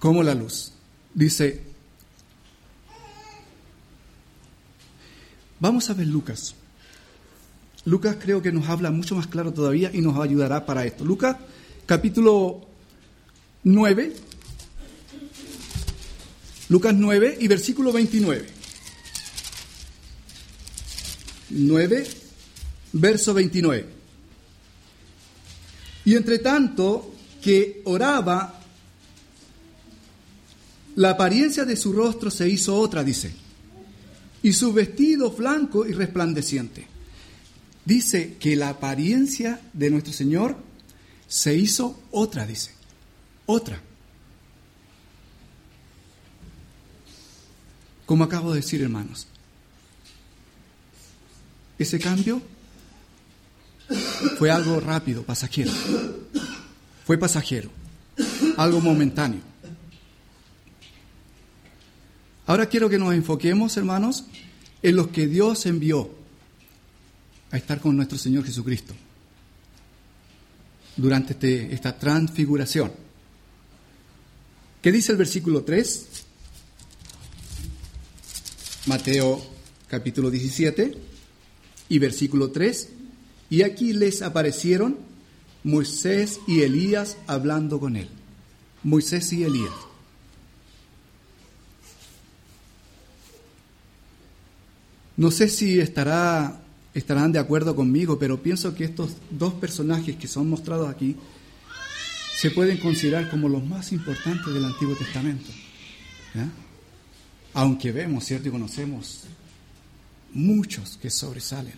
Como 0.00 0.22
la 0.22 0.34
luz. 0.34 0.72
Dice, 1.14 1.62
vamos 5.60 5.90
a 5.90 5.94
ver 5.94 6.08
Lucas. 6.08 6.56
Lucas 7.84 8.16
creo 8.20 8.42
que 8.42 8.50
nos 8.50 8.68
habla 8.68 8.90
mucho 8.90 9.14
más 9.14 9.26
claro 9.26 9.52
todavía 9.52 9.90
y 9.92 10.00
nos 10.00 10.18
ayudará 10.18 10.66
para 10.66 10.84
esto. 10.86 11.04
Lucas 11.04 11.36
capítulo 11.86 12.69
9, 13.64 14.16
Lucas 16.68 16.94
9 16.94 17.38
y 17.40 17.48
versículo 17.48 17.92
29. 17.92 18.46
9, 21.50 22.10
verso 22.92 23.34
29. 23.34 23.86
Y 26.04 26.14
entre 26.14 26.38
tanto 26.38 27.14
que 27.42 27.82
oraba, 27.84 28.60
la 30.96 31.10
apariencia 31.10 31.64
de 31.64 31.76
su 31.76 31.92
rostro 31.92 32.30
se 32.30 32.48
hizo 32.48 32.76
otra, 32.76 33.04
dice, 33.04 33.32
y 34.42 34.52
su 34.52 34.72
vestido 34.72 35.30
blanco 35.30 35.86
y 35.86 35.92
resplandeciente. 35.92 36.86
Dice 37.84 38.36
que 38.38 38.56
la 38.56 38.70
apariencia 38.70 39.60
de 39.72 39.90
nuestro 39.90 40.12
Señor 40.12 40.56
se 41.26 41.54
hizo 41.54 42.00
otra, 42.10 42.46
dice, 42.46 42.79
otra. 43.50 43.80
Como 48.06 48.24
acabo 48.24 48.50
de 48.52 48.60
decir, 48.60 48.82
hermanos, 48.82 49.26
ese 51.78 51.98
cambio 51.98 52.42
fue 54.38 54.50
algo 54.50 54.80
rápido, 54.80 55.22
pasajero. 55.22 55.70
Fue 57.04 57.18
pasajero, 57.18 57.70
algo 58.56 58.80
momentáneo. 58.80 59.40
Ahora 62.46 62.66
quiero 62.66 62.88
que 62.88 62.98
nos 62.98 63.14
enfoquemos, 63.14 63.76
hermanos, 63.76 64.24
en 64.82 64.96
los 64.96 65.08
que 65.08 65.26
Dios 65.26 65.66
envió 65.66 66.10
a 67.50 67.56
estar 67.56 67.80
con 67.80 67.96
nuestro 67.96 68.18
Señor 68.18 68.44
Jesucristo 68.44 68.94
durante 70.96 71.32
este, 71.32 71.72
esta 71.74 71.96
transfiguración. 71.98 73.09
¿Qué 74.82 74.90
dice 74.90 75.12
el 75.12 75.18
versículo 75.18 75.62
3? 75.62 76.06
Mateo 78.86 79.42
capítulo 79.88 80.30
17 80.30 80.96
y 81.90 81.98
versículo 81.98 82.50
3 82.50 82.88
y 83.50 83.62
aquí 83.62 83.92
les 83.92 84.22
aparecieron 84.22 84.96
Moisés 85.64 86.40
y 86.46 86.62
Elías 86.62 87.18
hablando 87.26 87.78
con 87.78 87.96
él. 87.96 88.08
Moisés 88.82 89.30
y 89.34 89.44
Elías. 89.44 89.74
No 95.18 95.30
sé 95.30 95.50
si 95.50 95.78
estará, 95.78 96.62
estarán 96.94 97.32
de 97.32 97.38
acuerdo 97.38 97.76
conmigo, 97.76 98.18
pero 98.18 98.42
pienso 98.42 98.74
que 98.74 98.84
estos 98.84 99.10
dos 99.30 99.52
personajes 99.52 100.16
que 100.16 100.26
son 100.26 100.48
mostrados 100.48 100.88
aquí 100.88 101.16
se 102.40 102.50
pueden 102.50 102.78
considerar 102.78 103.28
como 103.28 103.50
los 103.50 103.62
más 103.62 103.92
importantes 103.92 104.54
del 104.54 104.64
Antiguo 104.64 104.96
Testamento. 104.96 105.50
Aunque 107.52 107.92
vemos, 107.92 108.24
¿cierto? 108.24 108.48
Y 108.48 108.50
conocemos 108.50 109.24
muchos 110.32 110.96
que 110.96 111.10
sobresalen. 111.10 111.74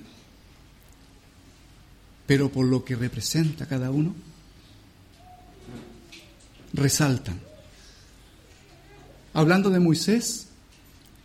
Pero 2.29 2.49
por 2.53 2.65
lo 2.65 2.85
que 2.85 2.95
representa 2.95 3.67
cada 3.67 3.91
uno, 3.91 4.15
resaltan. 6.73 7.41
Hablando 9.35 9.69
de 9.69 9.81
Moisés, 9.81 10.47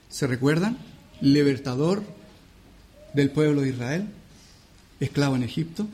¿se 0.09 0.25
recuerdan? 0.25 0.79
libertador 1.21 2.01
del 3.13 3.29
pueblo 3.29 3.61
de 3.61 3.69
Israel, 3.69 4.07
esclavo 4.99 5.35
en 5.35 5.43
Egipto. 5.43 5.87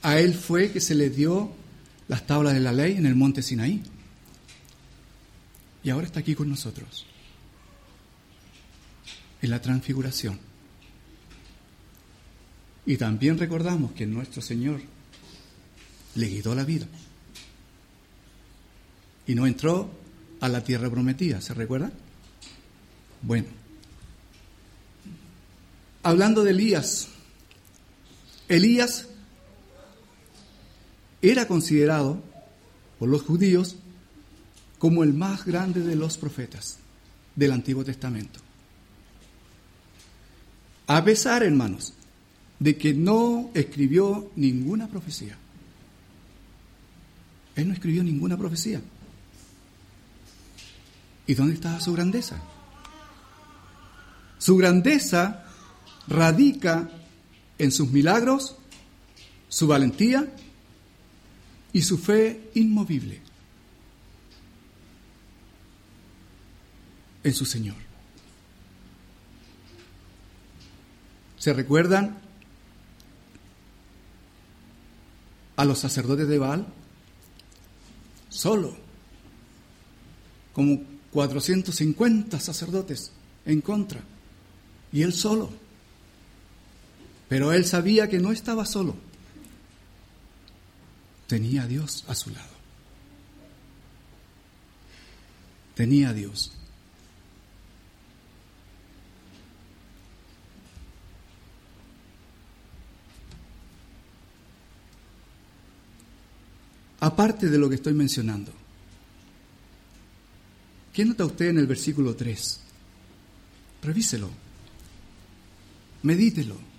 A 0.00 0.18
él 0.18 0.32
fue 0.32 0.72
que 0.72 0.80
se 0.80 0.94
le 0.94 1.10
dio 1.10 1.59
las 2.10 2.26
tablas 2.26 2.54
de 2.54 2.60
la 2.60 2.72
ley 2.72 2.96
en 2.96 3.06
el 3.06 3.14
monte 3.14 3.40
Sinaí. 3.40 3.80
Y 5.84 5.90
ahora 5.90 6.08
está 6.08 6.18
aquí 6.18 6.34
con 6.34 6.48
nosotros, 6.48 7.06
en 9.40 9.48
la 9.48 9.62
transfiguración. 9.62 10.36
Y 12.84 12.96
también 12.96 13.38
recordamos 13.38 13.92
que 13.92 14.06
nuestro 14.06 14.42
Señor 14.42 14.82
le 16.16 16.28
quitó 16.28 16.52
la 16.52 16.64
vida 16.64 16.86
y 19.28 19.36
no 19.36 19.46
entró 19.46 19.88
a 20.40 20.48
la 20.48 20.64
tierra 20.64 20.90
prometida, 20.90 21.40
¿se 21.40 21.54
recuerda? 21.54 21.92
Bueno, 23.22 23.46
hablando 26.02 26.42
de 26.42 26.50
Elías, 26.50 27.06
Elías 28.48 29.06
era 31.22 31.46
considerado 31.46 32.22
por 32.98 33.08
los 33.08 33.22
judíos 33.22 33.76
como 34.78 35.04
el 35.04 35.12
más 35.12 35.44
grande 35.44 35.82
de 35.82 35.96
los 35.96 36.16
profetas 36.16 36.78
del 37.36 37.52
Antiguo 37.52 37.84
Testamento. 37.84 38.40
A 40.86 41.04
pesar, 41.04 41.42
hermanos, 41.42 41.92
de 42.58 42.76
que 42.76 42.94
no 42.94 43.50
escribió 43.54 44.30
ninguna 44.36 44.88
profecía. 44.88 45.36
Él 47.56 47.68
no 47.68 47.74
escribió 47.74 48.02
ninguna 48.02 48.36
profecía. 48.36 48.80
¿Y 51.26 51.34
dónde 51.34 51.54
estaba 51.54 51.80
su 51.80 51.92
grandeza? 51.92 52.40
Su 54.38 54.56
grandeza 54.56 55.44
radica 56.08 56.90
en 57.58 57.70
sus 57.70 57.90
milagros, 57.90 58.56
su 59.48 59.66
valentía 59.66 60.32
y 61.72 61.82
su 61.82 61.98
fe 61.98 62.50
inmovible 62.54 63.20
en 67.22 67.34
su 67.34 67.44
Señor. 67.44 67.76
¿Se 71.38 71.52
recuerdan 71.52 72.18
a 75.56 75.64
los 75.64 75.78
sacerdotes 75.78 76.28
de 76.28 76.38
Baal? 76.38 76.66
Solo, 78.28 78.76
como 80.52 80.82
450 81.12 82.38
sacerdotes 82.40 83.12
en 83.44 83.60
contra, 83.60 84.00
y 84.92 85.02
él 85.02 85.12
solo. 85.12 85.50
Pero 87.28 87.52
él 87.52 87.64
sabía 87.64 88.08
que 88.08 88.18
no 88.18 88.32
estaba 88.32 88.66
solo. 88.66 89.09
Tenía 91.30 91.62
a 91.62 91.66
Dios 91.68 92.04
a 92.08 92.16
su 92.16 92.28
lado. 92.30 92.50
Tenía 95.76 96.08
a 96.08 96.12
Dios. 96.12 96.50
Aparte 106.98 107.48
de 107.48 107.58
lo 107.58 107.68
que 107.68 107.76
estoy 107.76 107.94
mencionando, 107.94 108.52
¿qué 110.92 111.04
nota 111.04 111.26
usted 111.26 111.50
en 111.50 111.58
el 111.58 111.68
versículo 111.68 112.16
3? 112.16 112.60
Revíselo, 113.82 114.30
medítelo. 116.02 116.69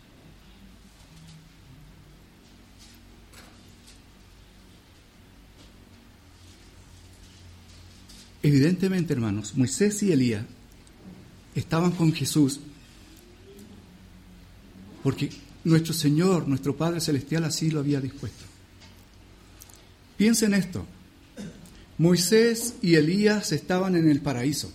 Evidentemente, 8.43 9.13
hermanos, 9.13 9.55
Moisés 9.55 10.01
y 10.03 10.11
Elías 10.11 10.45
estaban 11.53 11.91
con 11.91 12.13
Jesús 12.13 12.59
porque 15.03 15.29
nuestro 15.63 15.93
Señor, 15.93 16.47
nuestro 16.47 16.75
Padre 16.75 17.01
Celestial 17.01 17.43
así 17.43 17.71
lo 17.71 17.79
había 17.79 18.01
dispuesto. 18.01 18.45
Piensen 20.17 20.53
esto, 20.53 20.85
Moisés 21.97 22.75
y 22.81 22.95
Elías 22.95 23.51
estaban 23.51 23.95
en 23.95 24.09
el 24.09 24.21
paraíso. 24.21 24.71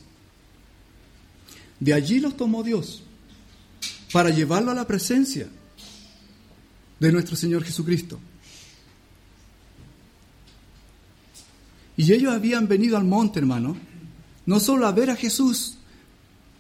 De 1.79 1.93
allí 1.93 2.21
los 2.21 2.37
tomó 2.37 2.63
Dios 2.63 3.03
para 4.13 4.31
llevarlo 4.31 4.71
a 4.71 4.75
la 4.75 4.87
presencia 4.87 5.49
de 6.99 7.13
nuestro 7.13 7.37
Señor 7.37 7.65
Jesucristo. 7.65 8.19
Y 11.97 12.13
ellos 12.13 12.33
habían 12.33 12.69
venido 12.69 12.97
al 12.97 13.05
monte, 13.05 13.39
hermano, 13.39 13.77
no 14.45 14.61
solo 14.61 14.87
a 14.87 14.93
ver 14.93 15.11
a 15.11 15.17
Jesús, 15.17 15.79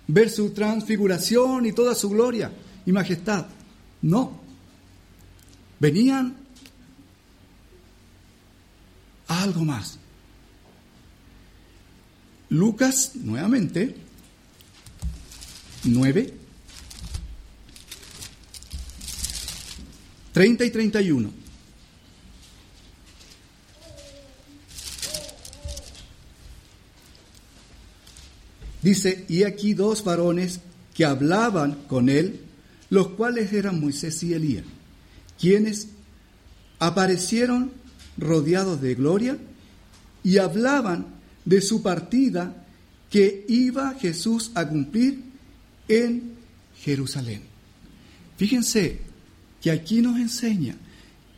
ver 0.08 0.30
su 0.30 0.50
transfiguración 0.50 1.66
y 1.66 1.72
toda 1.72 1.94
su 1.94 2.08
gloria 2.08 2.52
y 2.84 2.92
majestad. 2.92 3.46
No. 4.02 4.40
Venían 5.78 6.36
a 9.28 9.42
algo 9.42 9.64
más. 9.64 9.98
Lucas, 12.48 13.12
nuevamente, 13.16 13.96
9, 15.84 16.34
30 20.32 20.64
y 20.64 20.70
31. 20.70 21.45
Dice, 28.86 29.24
y 29.28 29.42
aquí 29.42 29.74
dos 29.74 30.04
varones 30.04 30.60
que 30.94 31.04
hablaban 31.04 31.72
con 31.88 32.08
él, 32.08 32.42
los 32.88 33.08
cuales 33.08 33.52
eran 33.52 33.80
Moisés 33.80 34.22
y 34.22 34.32
Elías, 34.32 34.64
quienes 35.40 35.88
aparecieron 36.78 37.72
rodeados 38.16 38.80
de 38.80 38.94
gloria 38.94 39.38
y 40.22 40.38
hablaban 40.38 41.04
de 41.44 41.62
su 41.62 41.82
partida 41.82 42.64
que 43.10 43.44
iba 43.48 43.94
Jesús 43.94 44.52
a 44.54 44.68
cumplir 44.68 45.20
en 45.88 46.36
Jerusalén. 46.78 47.42
Fíjense 48.36 49.00
que 49.62 49.72
aquí 49.72 50.00
nos 50.00 50.16
enseña 50.16 50.76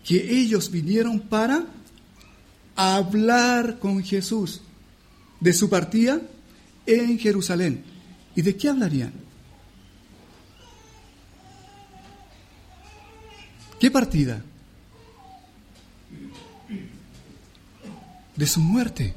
que 0.05 0.39
ellos 0.39 0.71
vinieron 0.71 1.19
para 1.19 1.65
hablar 2.77 3.79
con 3.79 4.05
Jesús 4.05 4.61
de 5.41 5.55
su 5.55 5.71
partida 5.71 6.21
en 6.89 7.19
Jerusalén. 7.19 7.85
¿Y 8.35 8.43
de 8.43 8.57
qué 8.57 8.69
hablarían? 8.69 9.13
¿Qué 13.79 13.91
partida? 13.91 14.43
De 18.35 18.47
su 18.47 18.61
muerte. 18.61 19.15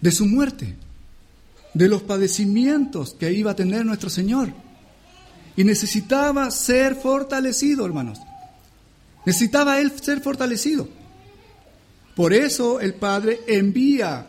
De 0.00 0.12
su 0.12 0.26
muerte. 0.26 0.76
De 1.74 1.88
los 1.88 2.02
padecimientos 2.02 3.14
que 3.14 3.32
iba 3.32 3.50
a 3.50 3.56
tener 3.56 3.84
nuestro 3.84 4.08
Señor. 4.08 4.52
Y 5.56 5.64
necesitaba 5.64 6.50
ser 6.50 6.94
fortalecido, 6.94 7.84
hermanos. 7.84 8.20
Necesitaba 9.26 9.80
él 9.80 9.92
ser 10.00 10.20
fortalecido. 10.20 10.88
Por 12.14 12.32
eso 12.32 12.80
el 12.80 12.94
Padre 12.94 13.40
envía 13.48 14.26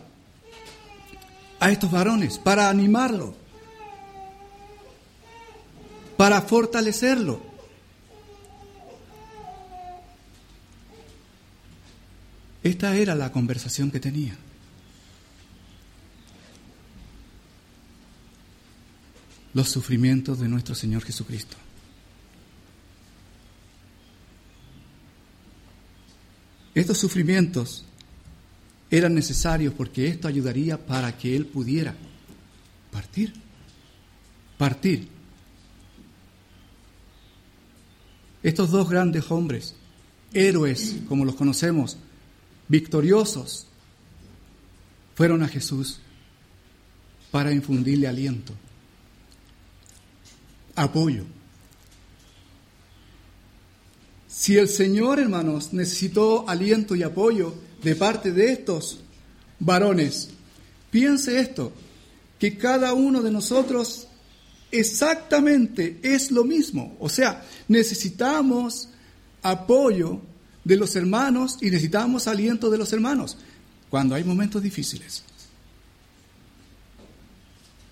a 1.59 1.71
estos 1.71 1.91
varones, 1.91 2.37
para 2.37 2.69
animarlo, 2.69 3.35
para 6.17 6.41
fortalecerlo. 6.41 7.41
Esta 12.63 12.95
era 12.95 13.13
la 13.13 13.31
conversación 13.31 13.91
que 13.91 13.99
tenía. 13.99 14.35
Los 19.53 19.69
sufrimientos 19.69 20.39
de 20.39 20.49
nuestro 20.49 20.73
Señor 20.73 21.03
Jesucristo. 21.03 21.55
Estos 26.73 26.97
sufrimientos 26.97 27.85
eran 28.89 29.15
necesarios 29.15 29.73
porque 29.73 30.07
esto 30.07 30.27
ayudaría 30.27 30.77
para 30.77 31.17
que 31.17 31.35
Él 31.35 31.45
pudiera 31.45 31.95
partir. 32.91 33.33
Partir. 34.57 35.07
Estos 38.41 38.71
dos 38.71 38.89
grandes 38.89 39.29
hombres, 39.31 39.75
héroes 40.33 40.97
como 41.09 41.25
los 41.25 41.35
conocemos, 41.35 41.97
victoriosos, 42.67 43.67
fueron 45.15 45.43
a 45.43 45.47
Jesús 45.47 45.99
para 47.31 47.51
infundirle 47.51 48.07
aliento, 48.07 48.53
apoyo. 50.75 51.25
Si 54.27 54.57
el 54.57 54.67
Señor, 54.67 55.19
hermanos, 55.19 55.73
necesitó 55.73 56.47
aliento 56.47 56.95
y 56.95 57.03
apoyo 57.03 57.55
de 57.83 57.95
parte 57.95 58.31
de 58.31 58.51
estos 58.51 58.99
varones, 59.59 60.29
piense 60.91 61.39
esto, 61.39 61.71
que 62.39 62.57
cada 62.57 62.93
uno 62.93 63.21
de 63.21 63.31
nosotros 63.31 64.07
exactamente 64.71 65.99
es 66.03 66.31
lo 66.31 66.43
mismo. 66.43 66.95
O 66.99 67.09
sea, 67.09 67.45
necesitamos 67.67 68.89
apoyo 69.41 70.21
de 70.63 70.75
los 70.75 70.95
hermanos 70.95 71.57
y 71.61 71.65
necesitamos 71.65 72.27
aliento 72.27 72.69
de 72.69 72.77
los 72.77 72.91
hermanos 72.91 73.37
cuando 73.89 74.15
hay 74.15 74.23
momentos 74.23 74.61
difíciles. 74.61 75.23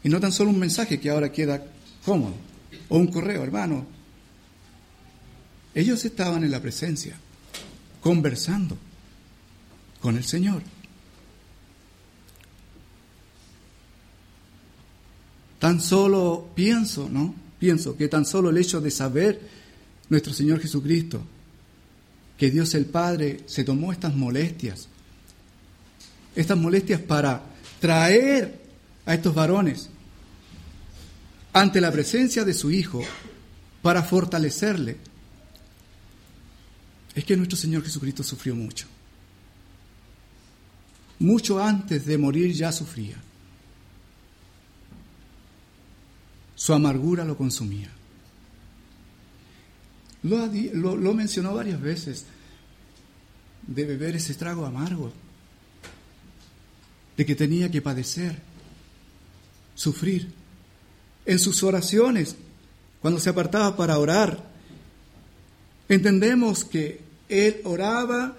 Y 0.04 0.10
no 0.10 0.20
tan 0.20 0.32
solo 0.32 0.50
un 0.50 0.60
mensaje 0.60 1.00
que 1.00 1.10
ahora 1.10 1.32
queda 1.32 1.64
cómodo, 2.04 2.34
o 2.90 2.98
un 2.98 3.08
correo, 3.08 3.44
hermano. 3.44 3.86
Ellos 5.74 6.04
estaban 6.04 6.44
en 6.44 6.52
la 6.52 6.62
presencia, 6.62 7.16
conversando 8.02 8.78
con 10.04 10.18
el 10.18 10.26
Señor. 10.26 10.62
Tan 15.60 15.80
solo 15.80 16.50
pienso, 16.54 17.08
¿no? 17.10 17.34
Pienso 17.58 17.96
que 17.96 18.10
tan 18.10 18.26
solo 18.26 18.50
el 18.50 18.58
hecho 18.58 18.82
de 18.82 18.92
saber 18.92 19.40
nuestro 20.10 20.34
Señor 20.34 20.60
Jesucristo 20.60 21.24
que 22.38 22.52
Dios 22.52 22.76
el 22.76 22.86
Padre 22.86 23.46
se 23.46 23.64
tomó 23.64 23.94
estas 23.94 24.14
molestias, 24.14 24.90
estas 26.36 26.58
molestias 26.58 27.00
para 27.00 27.42
traer 27.80 28.60
a 29.06 29.14
estos 29.14 29.34
varones 29.34 29.90
ante 31.54 31.80
la 31.80 31.94
presencia 31.94 32.44
de 32.44 32.54
su 32.54 32.72
Hijo 32.72 33.02
para 33.82 34.04
fortalecerle, 34.04 34.98
es 37.16 37.24
que 37.24 37.38
nuestro 37.38 37.58
Señor 37.58 37.86
Jesucristo 37.86 38.22
sufrió 38.22 38.54
mucho. 38.54 38.93
Mucho 41.24 41.64
antes 41.64 42.06
de 42.06 42.18
morir 42.18 42.52
ya 42.52 42.70
sufría. 42.74 43.16
Su 46.54 46.74
amargura 46.74 47.24
lo 47.24 47.38
consumía. 47.38 47.90
Lo, 50.22 51.14
mencionó 51.14 51.54
varias 51.54 51.80
veces, 51.80 52.26
de 53.66 53.86
beber 53.86 54.18
ese 54.18 54.34
trago 54.34 54.66
amargo, 54.66 55.14
de 57.16 57.26
que 57.26 57.36
tenía 57.36 57.72
que 57.72 57.82
padecer, 57.82 58.38
sufrir. 59.76 60.30
En 61.26 61.40
sus 61.40 61.64
oraciones, 61.64 62.36
cuando 63.02 63.22
se 63.22 63.30
apartaba 63.30 63.78
para 63.78 63.98
orar, 63.98 64.44
entendemos 65.88 66.66
que 66.66 67.00
él 67.30 67.62
oraba 67.64 68.36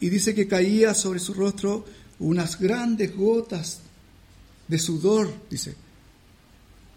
y 0.00 0.08
dice 0.08 0.34
que 0.34 0.48
caía 0.48 0.94
sobre 0.94 1.20
su 1.20 1.34
rostro 1.34 1.84
unas 2.18 2.58
grandes 2.58 3.14
gotas 3.14 3.80
de 4.66 4.78
sudor, 4.78 5.32
dice, 5.50 5.74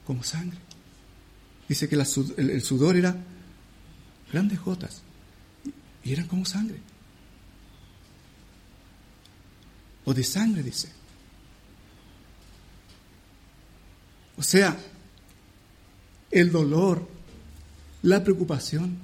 como 0.06 0.24
sangre. 0.24 0.58
Dice 1.68 1.88
que 1.90 1.96
el 1.96 2.62
sudor 2.62 2.96
era 2.96 3.16
grandes 4.32 4.60
gotas, 4.62 5.02
y 6.04 6.12
eran 6.12 6.28
como 6.28 6.46
sangre. 6.46 6.80
O 10.06 10.14
de 10.14 10.24
sangre, 10.24 10.64
dice. 10.64 10.90
O 14.38 14.44
sea, 14.44 14.78
el 16.32 16.52
dolor, 16.52 17.08
la 18.02 18.24
preocupación, 18.24 18.98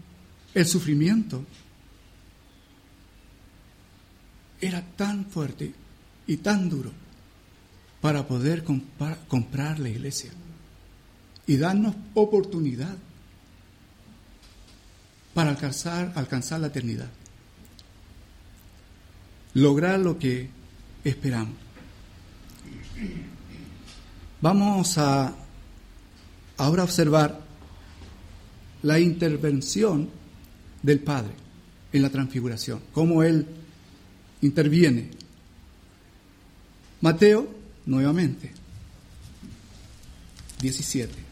el 0.54 0.66
sufrimiento, 0.66 1.46
era 4.62 4.82
tan 4.82 5.26
fuerte 5.26 5.74
y 6.28 6.38
tan 6.38 6.70
duro 6.70 6.92
para 8.02 8.28
poder 8.28 8.64
comprar 9.28 9.80
la 9.80 9.90
iglesia 9.90 10.32
y 11.48 11.58
darnos 11.58 11.96
oportunidad 12.14 12.96
para 15.34 15.52
alcanzar, 15.52 16.12
alcanzar 16.16 16.60
la 16.60 16.68
eternidad. 16.68 17.10
Lograr 19.54 20.00
lo 20.00 20.18
que 20.20 20.50
esperamos. 21.04 21.56
Vamos 24.42 24.98
a 24.98 25.36
ahora 26.58 26.84
observar 26.84 27.42
la 28.84 29.00
intervención 29.00 30.10
del 30.84 31.00
Padre 31.00 31.34
en 31.92 32.02
la 32.02 32.10
transfiguración, 32.10 32.82
cómo 32.94 33.24
Él 33.24 33.48
interviene. 34.42 35.10
Mateo, 37.02 37.48
nuevamente, 37.86 38.52
17. 40.62 41.30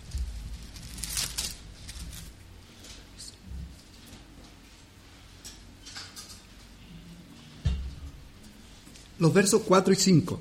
los 9.20 9.34
versos 9.34 9.62
4 9.65 9.93
y 9.93 9.96
5. 9.96 10.39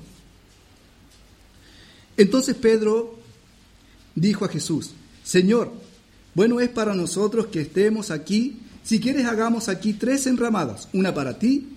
Entonces 2.17 2.55
Pedro 2.55 3.17
dijo 4.15 4.45
a 4.45 4.49
Jesús, 4.49 4.91
Señor, 5.23 5.71
bueno 6.33 6.59
es 6.59 6.69
para 6.69 6.93
nosotros 6.93 7.47
que 7.47 7.61
estemos 7.61 8.11
aquí, 8.11 8.59
si 8.83 8.99
quieres 8.99 9.25
hagamos 9.25 9.69
aquí 9.69 9.93
tres 9.93 10.25
enramadas, 10.27 10.87
una 10.93 11.13
para 11.13 11.37
ti, 11.37 11.67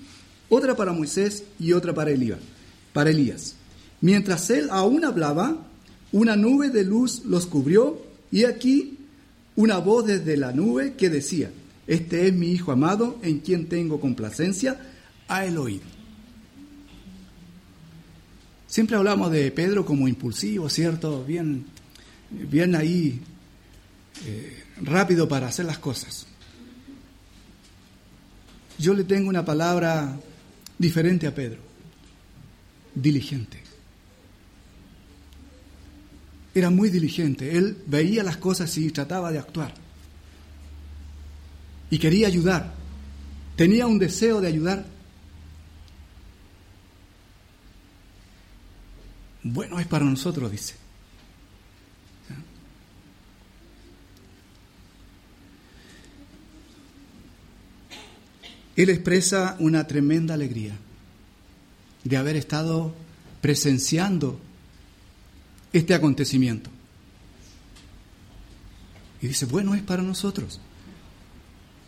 otra 0.50 0.76
para 0.76 0.92
Moisés 0.92 1.44
y 1.58 1.72
otra 1.72 1.94
para 1.94 2.10
Elías. 2.10 2.38
Para 2.92 3.08
Elías. 3.08 3.54
Mientras 4.02 4.50
él 4.50 4.68
aún 4.70 5.04
hablaba, 5.04 5.56
una 6.12 6.36
nube 6.36 6.68
de 6.68 6.84
luz 6.84 7.22
los 7.24 7.46
cubrió 7.46 8.02
y 8.30 8.44
aquí 8.44 8.98
una 9.56 9.78
voz 9.78 10.06
desde 10.06 10.36
la 10.36 10.52
nube 10.52 10.94
que 10.94 11.08
decía, 11.08 11.50
este 11.86 12.26
es 12.26 12.34
mi 12.34 12.52
Hijo 12.52 12.72
amado 12.72 13.18
en 13.22 13.38
quien 13.40 13.68
tengo 13.68 14.00
complacencia, 14.00 14.78
a 15.28 15.46
el 15.46 15.58
oído. 15.58 15.84
Siempre 18.66 18.96
hablamos 18.96 19.30
de 19.30 19.50
Pedro 19.50 19.84
como 19.84 20.08
impulsivo, 20.08 20.68
¿cierto? 20.68 21.24
Bien, 21.24 21.64
bien 22.30 22.74
ahí, 22.74 23.20
eh, 24.26 24.62
rápido 24.80 25.28
para 25.28 25.48
hacer 25.48 25.66
las 25.66 25.78
cosas. 25.78 26.26
Yo 28.78 28.94
le 28.94 29.04
tengo 29.04 29.28
una 29.28 29.44
palabra 29.44 30.18
diferente 30.80 31.26
a 31.26 31.34
Pedro, 31.34 31.60
diligente. 32.94 33.62
Era 36.54 36.70
muy 36.70 36.88
diligente, 36.88 37.58
él 37.58 37.76
veía 37.86 38.22
las 38.24 38.38
cosas 38.38 38.74
y 38.78 38.90
trataba 38.90 39.30
de 39.30 39.38
actuar. 39.38 39.74
Y 41.90 41.98
quería 41.98 42.28
ayudar, 42.28 42.72
tenía 43.56 43.86
un 43.86 43.98
deseo 43.98 44.40
de 44.40 44.48
ayudar 44.48 44.86
bueno 49.42 49.78
es 49.78 49.86
para 49.86 50.06
nosotros, 50.06 50.50
dice. 50.50 50.79
Él 58.76 58.90
expresa 58.90 59.56
una 59.58 59.86
tremenda 59.86 60.34
alegría 60.34 60.76
de 62.04 62.16
haber 62.16 62.36
estado 62.36 62.94
presenciando 63.40 64.40
este 65.72 65.94
acontecimiento. 65.94 66.70
Y 69.22 69.28
dice, 69.28 69.46
bueno 69.46 69.74
es 69.74 69.82
para 69.82 70.02
nosotros, 70.02 70.60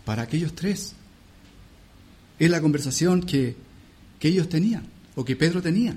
para 0.05 0.23
aquellos 0.23 0.55
tres. 0.55 0.95
Es 2.39 2.51
la 2.51 2.61
conversación 2.61 3.23
que 3.23 3.57
que 4.23 4.29
ellos 4.29 4.49
tenían 4.49 4.85
o 5.17 5.25
que 5.25 5.35
Pedro 5.35 5.61
tenía. 5.61 5.97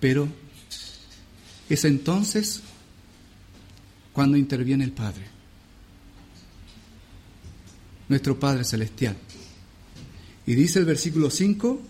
Pero 0.00 0.26
es 1.68 1.84
entonces 1.84 2.62
cuando 4.14 4.38
interviene 4.38 4.82
el 4.82 4.92
Padre, 4.92 5.26
nuestro 8.08 8.38
Padre 8.38 8.64
Celestial. 8.64 9.16
Y 10.46 10.54
dice 10.54 10.78
el 10.78 10.84
versículo 10.84 11.30
5, 11.30 11.80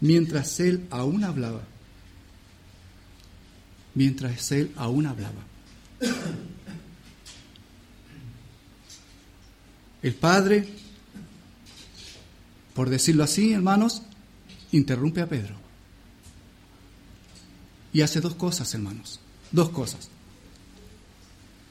mientras 0.00 0.60
Él 0.60 0.86
aún 0.90 1.24
hablaba, 1.24 1.62
mientras 3.94 4.52
Él 4.52 4.72
aún 4.76 5.06
hablaba. 5.06 5.42
El 10.02 10.14
Padre, 10.14 10.68
por 12.74 12.90
decirlo 12.90 13.24
así, 13.24 13.52
hermanos, 13.52 14.02
interrumpe 14.72 15.22
a 15.22 15.28
Pedro. 15.28 15.56
Y 17.92 18.02
hace 18.02 18.20
dos 18.20 18.34
cosas, 18.34 18.72
hermanos. 18.74 19.20
Dos 19.50 19.70
cosas. 19.70 20.10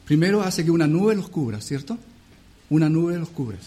Primero 0.05 0.41
hace 0.41 0.65
que 0.65 0.71
una 0.71 0.87
nube 0.87 1.15
los 1.15 1.29
cubra, 1.29 1.61
¿cierto? 1.61 1.99
Una 2.69 2.89
nube 2.89 3.17
los 3.17 3.29
cubra. 3.29 3.57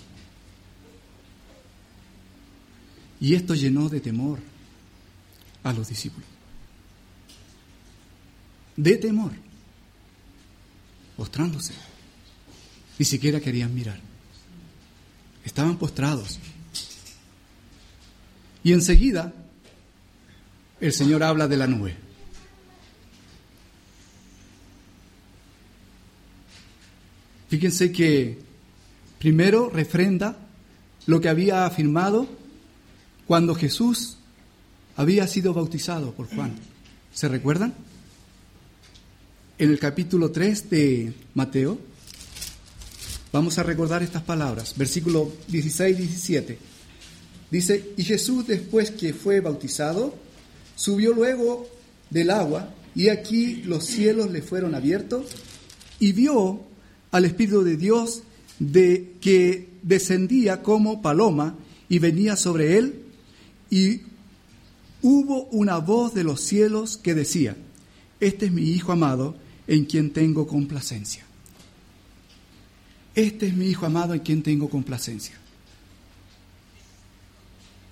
Y 3.20 3.34
esto 3.34 3.54
llenó 3.54 3.88
de 3.88 4.00
temor 4.00 4.38
a 5.62 5.72
los 5.72 5.88
discípulos. 5.88 6.28
De 8.76 8.96
temor. 8.96 9.32
Postrándose. 11.16 11.74
Ni 12.98 13.04
siquiera 13.04 13.40
querían 13.40 13.74
mirar. 13.74 13.98
Estaban 15.44 15.76
postrados. 15.78 16.38
Y 18.62 18.72
enseguida 18.72 19.32
el 20.80 20.92
Señor 20.92 21.22
habla 21.22 21.48
de 21.48 21.56
la 21.56 21.66
nube. 21.66 21.96
Fíjense 27.48 27.90
que 27.90 28.47
primero 29.18 29.70
refrenda 29.70 30.36
lo 31.06 31.20
que 31.20 31.28
había 31.28 31.66
afirmado 31.66 32.28
cuando 33.26 33.54
Jesús 33.54 34.18
había 34.96 35.26
sido 35.26 35.54
bautizado 35.54 36.12
por 36.12 36.28
Juan. 36.28 36.54
¿Se 37.12 37.28
recuerdan? 37.28 37.74
En 39.58 39.70
el 39.70 39.78
capítulo 39.78 40.30
3 40.30 40.70
de 40.70 41.12
Mateo, 41.34 41.78
vamos 43.32 43.58
a 43.58 43.62
recordar 43.62 44.02
estas 44.02 44.22
palabras, 44.22 44.74
versículo 44.76 45.32
16 45.48 45.98
y 45.98 46.02
17. 46.02 46.58
Dice, 47.50 47.92
y 47.96 48.04
Jesús 48.04 48.46
después 48.46 48.90
que 48.90 49.12
fue 49.12 49.40
bautizado, 49.40 50.14
subió 50.76 51.12
luego 51.12 51.68
del 52.10 52.30
agua, 52.30 52.74
y 52.94 53.08
aquí 53.08 53.62
los 53.62 53.84
cielos 53.84 54.30
le 54.30 54.42
fueron 54.42 54.74
abiertos, 54.74 55.26
y 55.98 56.12
vio 56.12 56.60
al 57.10 57.24
Espíritu 57.24 57.64
de 57.64 57.76
Dios 57.76 58.22
de 58.58 59.14
que 59.20 59.68
descendía 59.82 60.62
como 60.62 61.00
paloma 61.02 61.56
y 61.88 61.98
venía 61.98 62.36
sobre 62.36 62.78
él, 62.78 63.04
y 63.70 64.02
hubo 65.02 65.44
una 65.44 65.78
voz 65.78 66.14
de 66.14 66.24
los 66.24 66.40
cielos 66.40 66.96
que 66.96 67.14
decía, 67.14 67.56
este 68.20 68.46
es 68.46 68.52
mi 68.52 68.62
Hijo 68.62 68.92
amado 68.92 69.36
en 69.66 69.84
quien 69.84 70.10
tengo 70.10 70.46
complacencia. 70.46 71.24
Este 73.14 73.46
es 73.48 73.54
mi 73.54 73.66
Hijo 73.66 73.86
amado 73.86 74.14
en 74.14 74.20
quien 74.20 74.42
tengo 74.42 74.68
complacencia. 74.68 75.34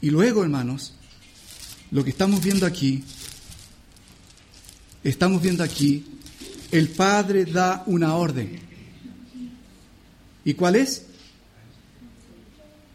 Y 0.01 0.11
luego, 0.11 0.43
hermanos, 0.43 0.95
lo 1.91 2.05
que 2.05 2.11
estamos 2.11 2.43
viendo 2.43 2.67
aquí, 2.67 3.03
estamos 5.03 5.41
viendo 5.41 5.63
aquí, 5.63 6.05
el 6.71 6.89
Padre 6.89 7.45
da 7.45 7.83
una 7.87 8.15
orden. 8.15 8.66
¿Y 10.47 10.55
cuál 10.55 10.77
es? 10.77 11.03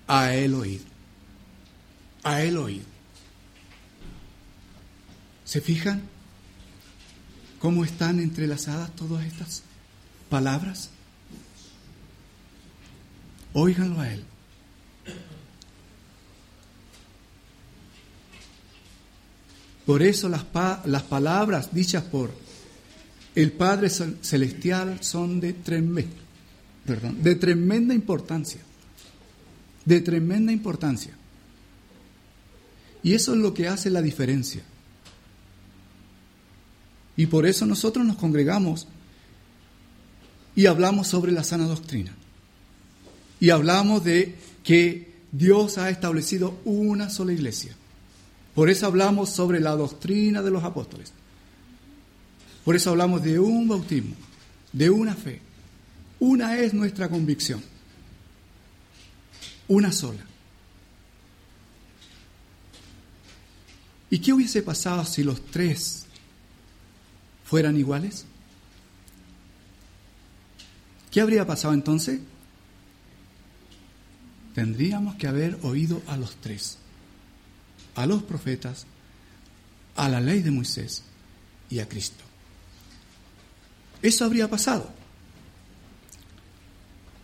A 0.07 0.33
él 0.33 0.53
oír. 0.53 0.81
A 2.23 2.41
él 2.41 2.55
oír. 2.55 2.85
¿Se 5.43 5.59
fijan 5.59 6.01
cómo 7.59 7.83
están 7.83 8.21
entrelazadas 8.21 8.95
todas 8.95 9.25
estas 9.25 9.63
palabras? 10.29 10.91
Óiganlo 13.51 13.99
a 13.99 14.13
él. 14.13 14.23
Por 19.85 20.03
eso 20.03 20.29
las, 20.29 20.45
las 20.85 21.03
palabras 21.03 21.73
dichas 21.73 22.05
por 22.05 22.31
el 23.35 23.51
Padre 23.51 23.89
Celestial 23.89 25.03
son 25.03 25.41
de 25.41 25.51
tremendo 25.51 26.30
de 26.85 27.35
tremenda 27.35 27.93
importancia, 27.93 28.61
de 29.85 30.01
tremenda 30.01 30.51
importancia. 30.51 31.13
Y 33.03 33.13
eso 33.13 33.33
es 33.33 33.39
lo 33.39 33.53
que 33.53 33.67
hace 33.67 33.89
la 33.89 34.01
diferencia. 34.01 34.63
Y 37.15 37.25
por 37.27 37.45
eso 37.45 37.65
nosotros 37.65 38.05
nos 38.05 38.17
congregamos 38.17 38.87
y 40.55 40.65
hablamos 40.65 41.07
sobre 41.07 41.31
la 41.31 41.43
sana 41.43 41.65
doctrina. 41.65 42.13
Y 43.39 43.49
hablamos 43.49 44.03
de 44.03 44.35
que 44.63 45.11
Dios 45.31 45.77
ha 45.77 45.89
establecido 45.89 46.59
una 46.65 47.09
sola 47.09 47.33
iglesia. 47.33 47.75
Por 48.53 48.69
eso 48.69 48.85
hablamos 48.85 49.29
sobre 49.29 49.59
la 49.59 49.71
doctrina 49.71 50.41
de 50.41 50.51
los 50.51 50.63
apóstoles. 50.63 51.13
Por 52.65 52.75
eso 52.75 52.91
hablamos 52.91 53.23
de 53.23 53.39
un 53.39 53.67
bautismo, 53.67 54.15
de 54.71 54.89
una 54.89 55.15
fe, 55.15 55.41
una 56.21 56.55
es 56.55 56.71
nuestra 56.73 57.09
convicción. 57.09 57.63
Una 59.67 59.91
sola. 59.91 60.21
¿Y 64.11 64.19
qué 64.19 64.31
hubiese 64.31 64.61
pasado 64.61 65.03
si 65.03 65.23
los 65.23 65.43
tres 65.47 66.05
fueran 67.43 67.75
iguales? 67.75 68.25
¿Qué 71.09 71.21
habría 71.21 71.47
pasado 71.47 71.73
entonces? 71.73 72.19
Tendríamos 74.53 75.15
que 75.15 75.27
haber 75.27 75.57
oído 75.63 76.03
a 76.07 76.17
los 76.17 76.35
tres, 76.35 76.77
a 77.95 78.05
los 78.05 78.21
profetas, 78.21 78.85
a 79.95 80.07
la 80.07 80.21
ley 80.21 80.41
de 80.41 80.51
Moisés 80.51 81.03
y 81.69 81.79
a 81.79 81.89
Cristo. 81.89 82.23
Eso 84.03 84.25
habría 84.25 84.47
pasado. 84.47 85.00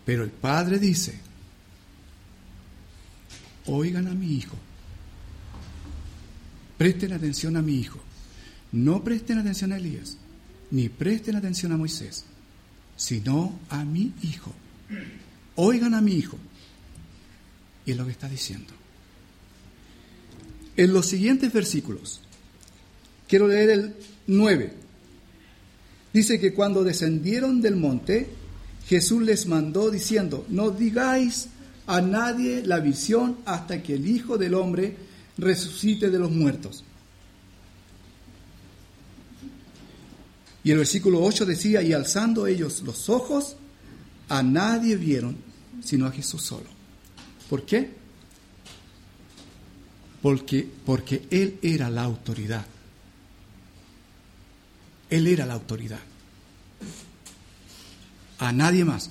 Pero 0.08 0.24
el 0.24 0.30
padre 0.30 0.78
dice, 0.78 1.12
oigan 3.66 4.06
a 4.06 4.14
mi 4.14 4.38
hijo, 4.38 4.56
presten 6.78 7.12
atención 7.12 7.58
a 7.58 7.60
mi 7.60 7.74
hijo, 7.74 8.00
no 8.72 9.04
presten 9.04 9.36
atención 9.36 9.70
a 9.70 9.76
Elías, 9.76 10.16
ni 10.70 10.88
presten 10.88 11.36
atención 11.36 11.72
a 11.72 11.76
Moisés, 11.76 12.24
sino 12.96 13.60
a 13.68 13.84
mi 13.84 14.14
hijo. 14.22 14.50
Oigan 15.56 15.92
a 15.92 16.00
mi 16.00 16.14
hijo. 16.14 16.38
Y 17.84 17.90
es 17.90 17.96
lo 17.98 18.06
que 18.06 18.12
está 18.12 18.30
diciendo. 18.30 18.72
En 20.78 20.94
los 20.94 21.04
siguientes 21.04 21.52
versículos, 21.52 22.22
quiero 23.28 23.46
leer 23.46 23.68
el 23.68 23.94
9. 24.26 24.72
Dice 26.14 26.40
que 26.40 26.54
cuando 26.54 26.82
descendieron 26.82 27.60
del 27.60 27.76
monte, 27.76 28.37
Jesús 28.88 29.22
les 29.22 29.46
mandó 29.46 29.90
diciendo, 29.90 30.46
no 30.48 30.70
digáis 30.70 31.48
a 31.86 32.00
nadie 32.00 32.64
la 32.64 32.80
visión 32.80 33.36
hasta 33.44 33.82
que 33.82 33.94
el 33.94 34.08
Hijo 34.08 34.38
del 34.38 34.54
Hombre 34.54 34.96
resucite 35.36 36.08
de 36.08 36.18
los 36.18 36.30
muertos. 36.30 36.84
Y 40.64 40.70
el 40.70 40.78
versículo 40.78 41.22
8 41.22 41.44
decía, 41.44 41.82
y 41.82 41.92
alzando 41.92 42.46
ellos 42.46 42.80
los 42.80 43.10
ojos, 43.10 43.56
a 44.30 44.42
nadie 44.42 44.96
vieron 44.96 45.36
sino 45.84 46.06
a 46.06 46.10
Jesús 46.10 46.42
solo. 46.42 46.66
¿Por 47.50 47.66
qué? 47.66 47.90
Porque, 50.22 50.66
porque 50.86 51.26
Él 51.30 51.58
era 51.60 51.90
la 51.90 52.04
autoridad. 52.04 52.64
Él 55.10 55.26
era 55.26 55.44
la 55.44 55.54
autoridad 55.54 56.00
a 58.38 58.52
nadie 58.52 58.84
más. 58.84 59.10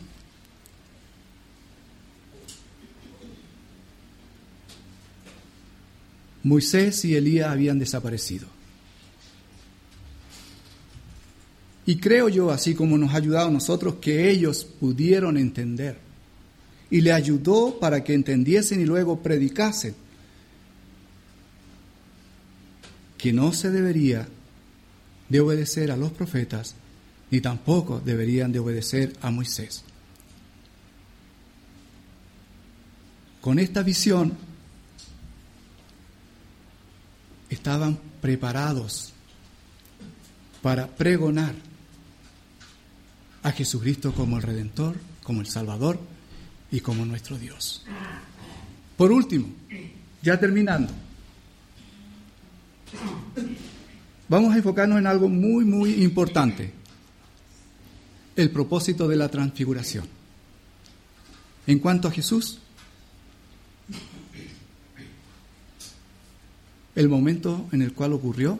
Moisés 6.43 7.03
y 7.03 7.15
Elías 7.15 7.49
habían 7.49 7.77
desaparecido. 7.77 8.47
Y 11.85 11.97
creo 11.97 12.29
yo, 12.29 12.51
así 12.51 12.73
como 12.73 12.97
nos 12.97 13.13
ha 13.13 13.17
ayudado 13.17 13.47
a 13.47 13.51
nosotros, 13.51 13.95
que 13.95 14.29
ellos 14.29 14.65
pudieron 14.65 15.37
entender. 15.37 15.97
Y 16.89 17.01
le 17.01 17.11
ayudó 17.11 17.79
para 17.79 18.03
que 18.03 18.13
entendiesen 18.13 18.81
y 18.81 18.85
luego 18.85 19.21
predicasen 19.21 19.95
que 23.17 23.33
no 23.33 23.51
se 23.51 23.71
debería 23.71 24.27
de 25.27 25.39
obedecer 25.39 25.91
a 25.91 25.97
los 25.97 26.11
profetas 26.11 26.75
ni 27.29 27.41
tampoco 27.41 27.99
deberían 27.99 28.51
de 28.51 28.59
obedecer 28.59 29.15
a 29.21 29.31
Moisés. 29.31 29.83
Con 33.41 33.59
esta 33.59 33.83
visión 33.83 34.33
estaban 37.49 37.97
preparados 38.21 39.13
para 40.61 40.87
pregonar 40.87 41.55
a 43.43 43.51
Jesucristo 43.51 44.11
como 44.13 44.37
el 44.37 44.43
Redentor, 44.43 44.95
como 45.23 45.41
el 45.41 45.47
Salvador 45.47 45.99
y 46.71 46.81
como 46.81 47.05
nuestro 47.05 47.37
Dios. 47.37 47.85
Por 48.97 49.11
último, 49.11 49.47
ya 50.21 50.39
terminando, 50.39 50.91
vamos 54.27 54.53
a 54.53 54.57
enfocarnos 54.57 54.99
en 54.99 55.07
algo 55.07 55.29
muy, 55.29 55.63
muy 55.63 56.03
importante, 56.03 56.73
el 58.37 58.51
propósito 58.51 59.07
de 59.07 59.17
la 59.17 59.29
transfiguración. 59.29 60.05
En 61.65 61.79
cuanto 61.79 62.07
a 62.07 62.11
Jesús, 62.11 62.59
el 66.95 67.09
momento 67.09 67.67
en 67.71 67.81
el 67.81 67.93
cual 67.93 68.13
ocurrió, 68.13 68.57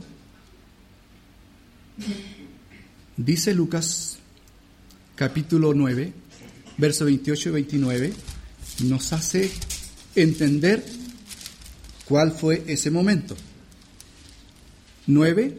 dice 3.16 3.54
Lucas 3.54 4.18
capítulo 5.16 5.74
9, 5.74 6.12
verso 6.78 7.06
28 7.06 7.50
y 7.50 7.52
29, 7.52 8.14
nos 8.86 9.14
hace 9.14 9.52
entender 10.16 10.84
cuál 12.06 12.32
fue 12.32 12.64
ese 12.68 12.90
momento. 12.90 13.38
9, 15.06 15.58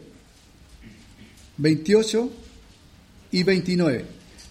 28 1.57 2.31
y 3.31 3.43
29. 3.43 4.05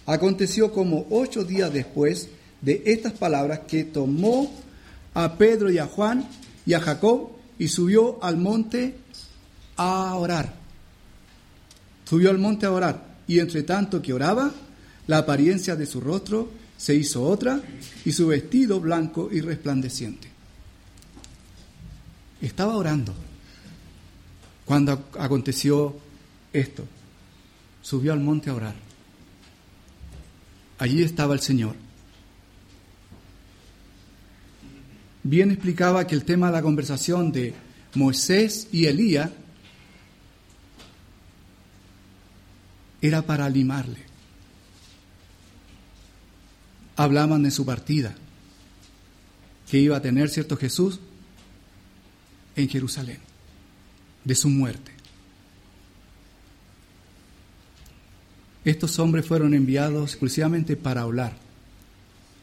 Aconteció 0.05 0.71
como 0.71 1.05
ocho 1.09 1.43
días 1.43 1.71
después 1.71 2.29
de 2.61 2.83
estas 2.85 3.13
palabras 3.13 3.61
que 3.67 3.83
tomó 3.83 4.51
a 5.13 5.37
Pedro 5.37 5.71
y 5.71 5.77
a 5.77 5.85
Juan 5.85 6.27
y 6.65 6.73
a 6.73 6.79
Jacob 6.79 7.29
y 7.57 7.67
subió 7.67 8.23
al 8.23 8.37
monte 8.37 8.95
a 9.75 10.15
orar. 10.15 10.53
Subió 12.05 12.31
al 12.31 12.39
monte 12.39 12.65
a 12.65 12.71
orar 12.71 13.17
y 13.27 13.39
entre 13.39 13.63
tanto 13.63 14.01
que 14.01 14.13
oraba, 14.13 14.51
la 15.07 15.19
apariencia 15.19 15.75
de 15.75 15.85
su 15.85 16.01
rostro 16.01 16.49
se 16.77 16.95
hizo 16.95 17.23
otra 17.23 17.61
y 18.05 18.11
su 18.11 18.27
vestido 18.27 18.79
blanco 18.79 19.29
y 19.31 19.41
resplandeciente. 19.41 20.27
Estaba 22.41 22.77
orando 22.77 23.13
cuando 24.65 25.09
aconteció 25.19 25.95
esto. 26.53 26.85
Subió 27.81 28.13
al 28.13 28.19
monte 28.19 28.49
a 28.49 28.55
orar. 28.55 28.75
Allí 30.77 31.03
estaba 31.03 31.33
el 31.33 31.41
Señor. 31.41 31.75
Bien 35.23 35.51
explicaba 35.51 36.07
que 36.07 36.15
el 36.15 36.23
tema 36.23 36.47
de 36.47 36.53
la 36.53 36.61
conversación 36.61 37.31
de 37.31 37.53
Moisés 37.95 38.67
y 38.71 38.85
Elías 38.85 39.29
era 43.01 43.21
para 43.21 43.45
animarle. 43.45 43.99
Hablaban 46.95 47.43
de 47.43 47.51
su 47.51 47.65
partida, 47.65 48.15
que 49.69 49.79
iba 49.79 49.97
a 49.97 50.01
tener 50.01 50.29
cierto 50.29 50.57
Jesús 50.57 50.99
en 52.55 52.67
Jerusalén, 52.67 53.19
de 54.23 54.35
su 54.35 54.49
muerte. 54.49 54.98
Estos 58.69 58.99
hombres 58.99 59.25
fueron 59.25 59.55
enviados 59.55 60.11
exclusivamente 60.11 60.77
para 60.77 61.01
hablar, 61.01 61.35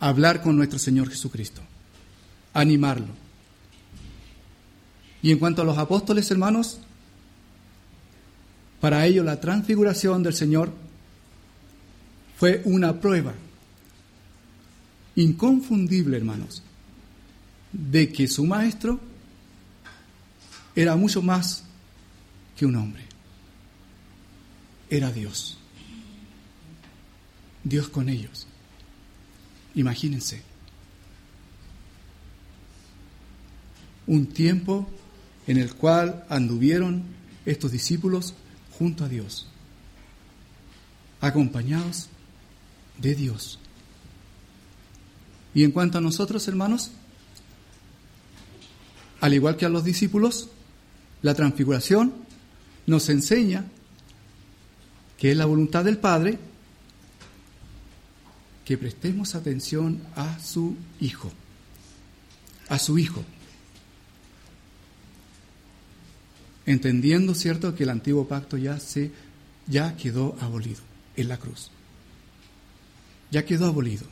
hablar 0.01 0.43
con 0.43 0.57
nuestro 0.57 0.77
Señor 0.77 1.09
Jesucristo, 1.09 1.63
animarlo. 2.53 3.07
Y 5.23 5.31
en 5.31 5.39
cuanto 5.39 5.63
a 5.63 5.65
los 5.65 5.79
apóstoles, 5.79 6.29
hermanos, 6.33 6.81
para 8.81 9.07
ellos 9.07 9.25
la 9.25 9.41
transfiguración 9.41 10.25
del 10.25 10.35
Señor 10.35 10.73
fue 12.37 12.61
una 12.65 13.01
prueba 13.01 13.33
inconfundible, 15.15 16.17
hermanos, 16.17 16.61
de 17.71 18.13
que 18.13 18.27
su 18.27 18.45
maestro 18.45 18.99
era 20.75 20.97
mucho 20.97 21.23
más 21.23 21.63
que 22.57 22.67
un 22.67 22.75
hombre. 22.75 23.05
Era 24.91 25.13
Dios. 25.13 25.59
Dios 27.69 27.89
con 27.89 28.09
ellos. 28.09 28.47
Imagínense. 29.75 30.41
Un 34.07 34.29
tiempo 34.29 34.89
en 35.49 35.59
el 35.59 35.75
cual 35.75 36.25
anduvieron 36.29 37.03
estos 37.45 37.73
discípulos 37.73 38.35
junto 38.79 39.05
a 39.05 39.09
Dios, 39.09 39.49
acompañados 41.21 42.09
de 42.99 43.17
Dios. 43.17 43.59
Y 45.53 45.65
en 45.65 45.73
cuanto 45.73 45.99
a 45.99 46.01
nosotros, 46.01 46.47
hermanos, 46.47 46.93
al 49.21 49.35
igual 49.35 49.57
que 49.57 49.67
a 49.67 49.71
los 49.71 49.83
discípulos, 49.83 50.51
la 51.23 51.35
transfiguración 51.35 52.15
nos 52.87 53.09
enseña 53.09 53.65
que 55.19 55.33
es 55.33 55.37
la 55.37 55.47
voluntad 55.47 55.85
del 55.85 55.99
Padre 55.99 56.39
que 58.67 58.77
prestemos 58.77 59.35
atención 59.35 60.03
a 60.17 60.39
su 60.41 60.77
Hijo, 61.01 61.33
a 62.69 62.79
su 62.79 62.99
Hijo, 62.99 63.25
entendiendo, 66.67 67.35
cierto, 67.35 67.75
que 67.75 67.85
el 67.85 67.91
antiguo 67.91 68.27
pacto 68.27 68.59
ya 68.59 68.79
se 68.79 69.13
ya 69.69 69.97
quedó 69.97 70.37
abolido 70.41 70.81
en 71.17 71.29
la 71.29 71.39
cruz. 71.39 71.71
Ya 73.31 73.45
quedó 73.45 73.67
abolido. 73.67 74.05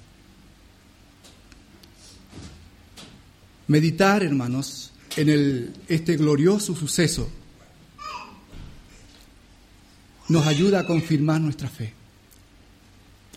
Meditar, 3.66 4.22
hermanos, 4.22 4.92
en 5.16 5.28
el, 5.28 5.74
este 5.88 6.16
glorioso 6.16 6.74
suceso 6.74 7.28
nos 10.28 10.46
ayuda 10.46 10.80
a 10.80 10.86
confirmar 10.86 11.40
nuestra 11.40 11.68
fe, 11.68 11.92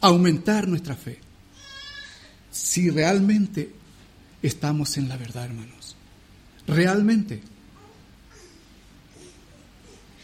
aumentar 0.01 0.67
nuestra 0.67 0.95
fe, 0.95 1.19
si 2.51 2.89
realmente 2.89 3.71
estamos 4.41 4.97
en 4.97 5.09
la 5.09 5.17
verdad, 5.17 5.45
hermanos. 5.45 5.95
Realmente 6.67 7.41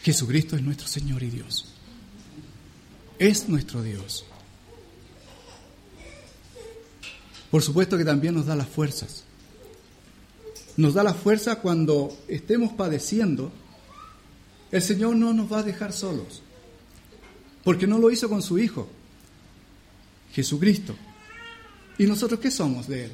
Jesucristo 0.04 0.54
es 0.54 0.62
nuestro 0.62 0.86
Señor 0.86 1.22
y 1.22 1.30
Dios. 1.30 1.64
Es 3.18 3.48
nuestro 3.48 3.82
Dios. 3.82 4.26
Por 7.50 7.62
supuesto 7.62 7.96
que 7.96 8.04
también 8.04 8.34
nos 8.34 8.44
da 8.44 8.54
las 8.54 8.68
fuerzas. 8.68 9.24
Nos 10.76 10.92
da 10.92 11.02
la 11.02 11.14
fuerza 11.14 11.60
cuando 11.60 12.14
estemos 12.28 12.72
padeciendo. 12.72 13.50
El 14.70 14.82
Señor 14.82 15.16
no 15.16 15.32
nos 15.32 15.50
va 15.50 15.60
a 15.60 15.62
dejar 15.62 15.94
solos. 15.94 16.42
Porque 17.62 17.86
no 17.86 17.98
lo 17.98 18.10
hizo 18.10 18.28
con 18.28 18.42
su 18.42 18.58
Hijo, 18.58 18.90
Jesucristo. 20.34 20.96
¿Y 21.96 22.06
nosotros 22.06 22.40
qué 22.40 22.50
somos 22.50 22.88
de 22.88 23.04
Él? 23.04 23.12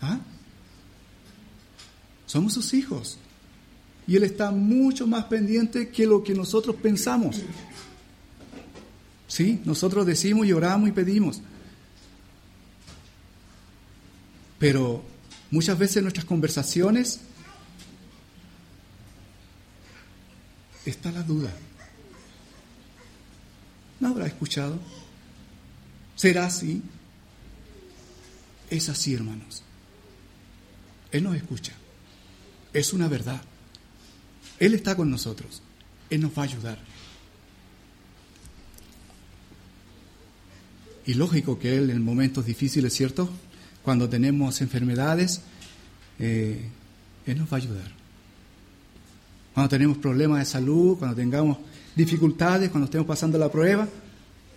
¿Ah? 0.00 0.18
Somos 2.26 2.54
sus 2.54 2.72
hijos 2.74 3.18
y 4.06 4.16
Él 4.16 4.24
está 4.24 4.50
mucho 4.50 5.06
más 5.06 5.26
pendiente 5.26 5.90
que 5.90 6.06
lo 6.06 6.22
que 6.22 6.34
nosotros 6.34 6.76
pensamos. 6.76 7.42
Sí, 9.28 9.60
nosotros 9.64 10.06
decimos 10.06 10.46
y 10.46 10.52
oramos 10.52 10.88
y 10.88 10.92
pedimos. 10.92 11.40
Pero 14.58 15.02
muchas 15.50 15.78
veces 15.78 16.02
nuestras 16.02 16.24
conversaciones 16.24 17.20
está 20.84 21.12
la 21.12 21.22
duda. 21.22 21.52
¿No 24.00 24.08
habrá 24.08 24.26
escuchado? 24.26 24.78
¿Será 26.20 26.44
así? 26.44 26.82
Es 28.68 28.90
así, 28.90 29.14
hermanos. 29.14 29.62
Él 31.12 31.24
nos 31.24 31.34
escucha. 31.34 31.72
Es 32.74 32.92
una 32.92 33.08
verdad. 33.08 33.40
Él 34.58 34.74
está 34.74 34.94
con 34.94 35.10
nosotros. 35.10 35.62
Él 36.10 36.20
nos 36.20 36.32
va 36.32 36.42
a 36.42 36.44
ayudar. 36.44 36.78
Y 41.06 41.14
lógico 41.14 41.58
que 41.58 41.78
Él 41.78 41.88
en 41.88 42.04
momentos 42.04 42.44
difíciles, 42.44 42.92
¿cierto? 42.92 43.30
Cuando 43.82 44.06
tenemos 44.06 44.60
enfermedades, 44.60 45.40
eh, 46.18 46.68
Él 47.24 47.38
nos 47.38 47.50
va 47.50 47.56
a 47.56 47.60
ayudar. 47.60 47.92
cuando 49.54 49.70
tenemos 49.70 49.96
problemas 49.96 50.40
de 50.40 50.44
salud, 50.44 50.98
cuando 50.98 51.16
tengamos 51.16 51.56
dificultades, 51.96 52.68
cuando 52.68 52.84
estemos 52.84 53.06
pasando 53.06 53.38
la 53.38 53.50
prueba, 53.50 53.88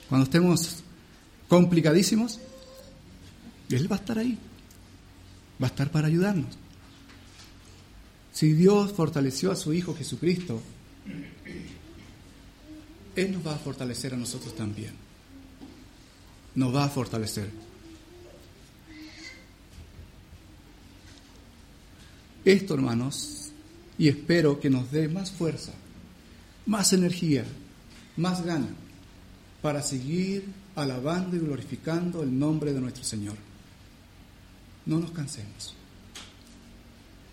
cuando 0.10 0.26
estemos 0.26 0.84
complicadísimos, 1.48 2.40
Él 3.70 3.92
va 3.92 3.98
a 3.98 4.00
estar 4.00 4.18
ahí, 4.18 4.38
va 5.62 5.68
a 5.68 5.70
estar 5.70 5.92
para 5.92 6.08
ayudarnos. 6.08 6.58
Si 8.32 8.54
Dios 8.54 8.94
fortaleció 8.94 9.52
a 9.52 9.56
su 9.56 9.74
Hijo 9.74 9.96
Jesucristo, 9.96 10.62
Él 13.16 13.32
nos 13.32 13.46
va 13.46 13.54
a 13.54 13.60
fortalecer 13.60 14.14
a 14.14 14.18
nosotros 14.18 14.56
también. 14.56 14.94
Nos 16.56 16.74
va 16.74 16.86
a 16.86 16.90
fortalecer. 16.90 17.50
Esto, 22.44 22.74
hermanos, 22.74 23.52
y 23.98 24.10
espero 24.10 24.60
que 24.60 24.70
nos 24.70 24.92
dé 24.92 25.08
más 25.08 25.32
fuerza, 25.32 25.72
más 26.66 26.92
energía, 26.92 27.46
más 28.18 28.44
gana 28.44 28.68
para 29.62 29.82
seguir 29.82 30.46
alabando 30.76 31.36
y 31.36 31.40
glorificando 31.40 32.24
el 32.24 32.38
nombre 32.38 32.74
de 32.74 32.82
nuestro 32.82 33.04
Señor. 33.04 33.36
No 34.86 35.00
nos 35.00 35.12
cansemos. 35.12 35.76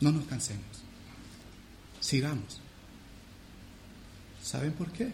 No 0.00 0.12
nos 0.12 0.24
cansemos. 0.26 0.64
Sigamos. 2.00 2.60
¿Saben 4.42 4.72
por 4.72 4.90
qué? 4.92 5.12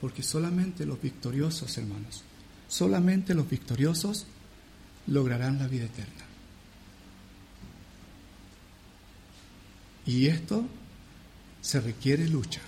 Porque 0.00 0.22
solamente 0.22 0.86
los 0.86 1.00
victoriosos, 1.00 1.76
hermanos, 1.78 2.22
solamente 2.68 3.34
los 3.34 3.48
victoriosos 3.48 4.26
lograrán 5.06 5.58
la 5.58 5.66
vida 5.66 5.86
eterna. 5.86 6.24
Y 10.06 10.26
esto 10.26 10.64
se 11.60 11.80
requiere 11.80 12.28
lucha. 12.28 12.60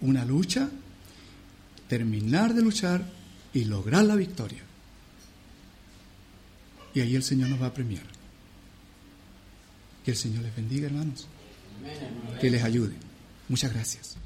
Una 0.00 0.24
lucha, 0.24 0.68
terminar 1.88 2.54
de 2.54 2.62
luchar 2.62 3.06
y 3.52 3.64
lograr 3.64 4.04
la 4.04 4.16
victoria. 4.16 4.62
Y 6.94 7.00
ahí 7.00 7.14
el 7.14 7.22
Señor 7.22 7.48
nos 7.48 7.60
va 7.60 7.66
a 7.66 7.74
premiar. 7.74 8.04
Que 10.04 10.12
el 10.12 10.16
Señor 10.16 10.42
les 10.42 10.54
bendiga, 10.54 10.86
hermanos. 10.86 11.26
Que 12.40 12.50
les 12.50 12.62
ayude. 12.62 12.94
Muchas 13.48 13.72
gracias. 13.72 14.16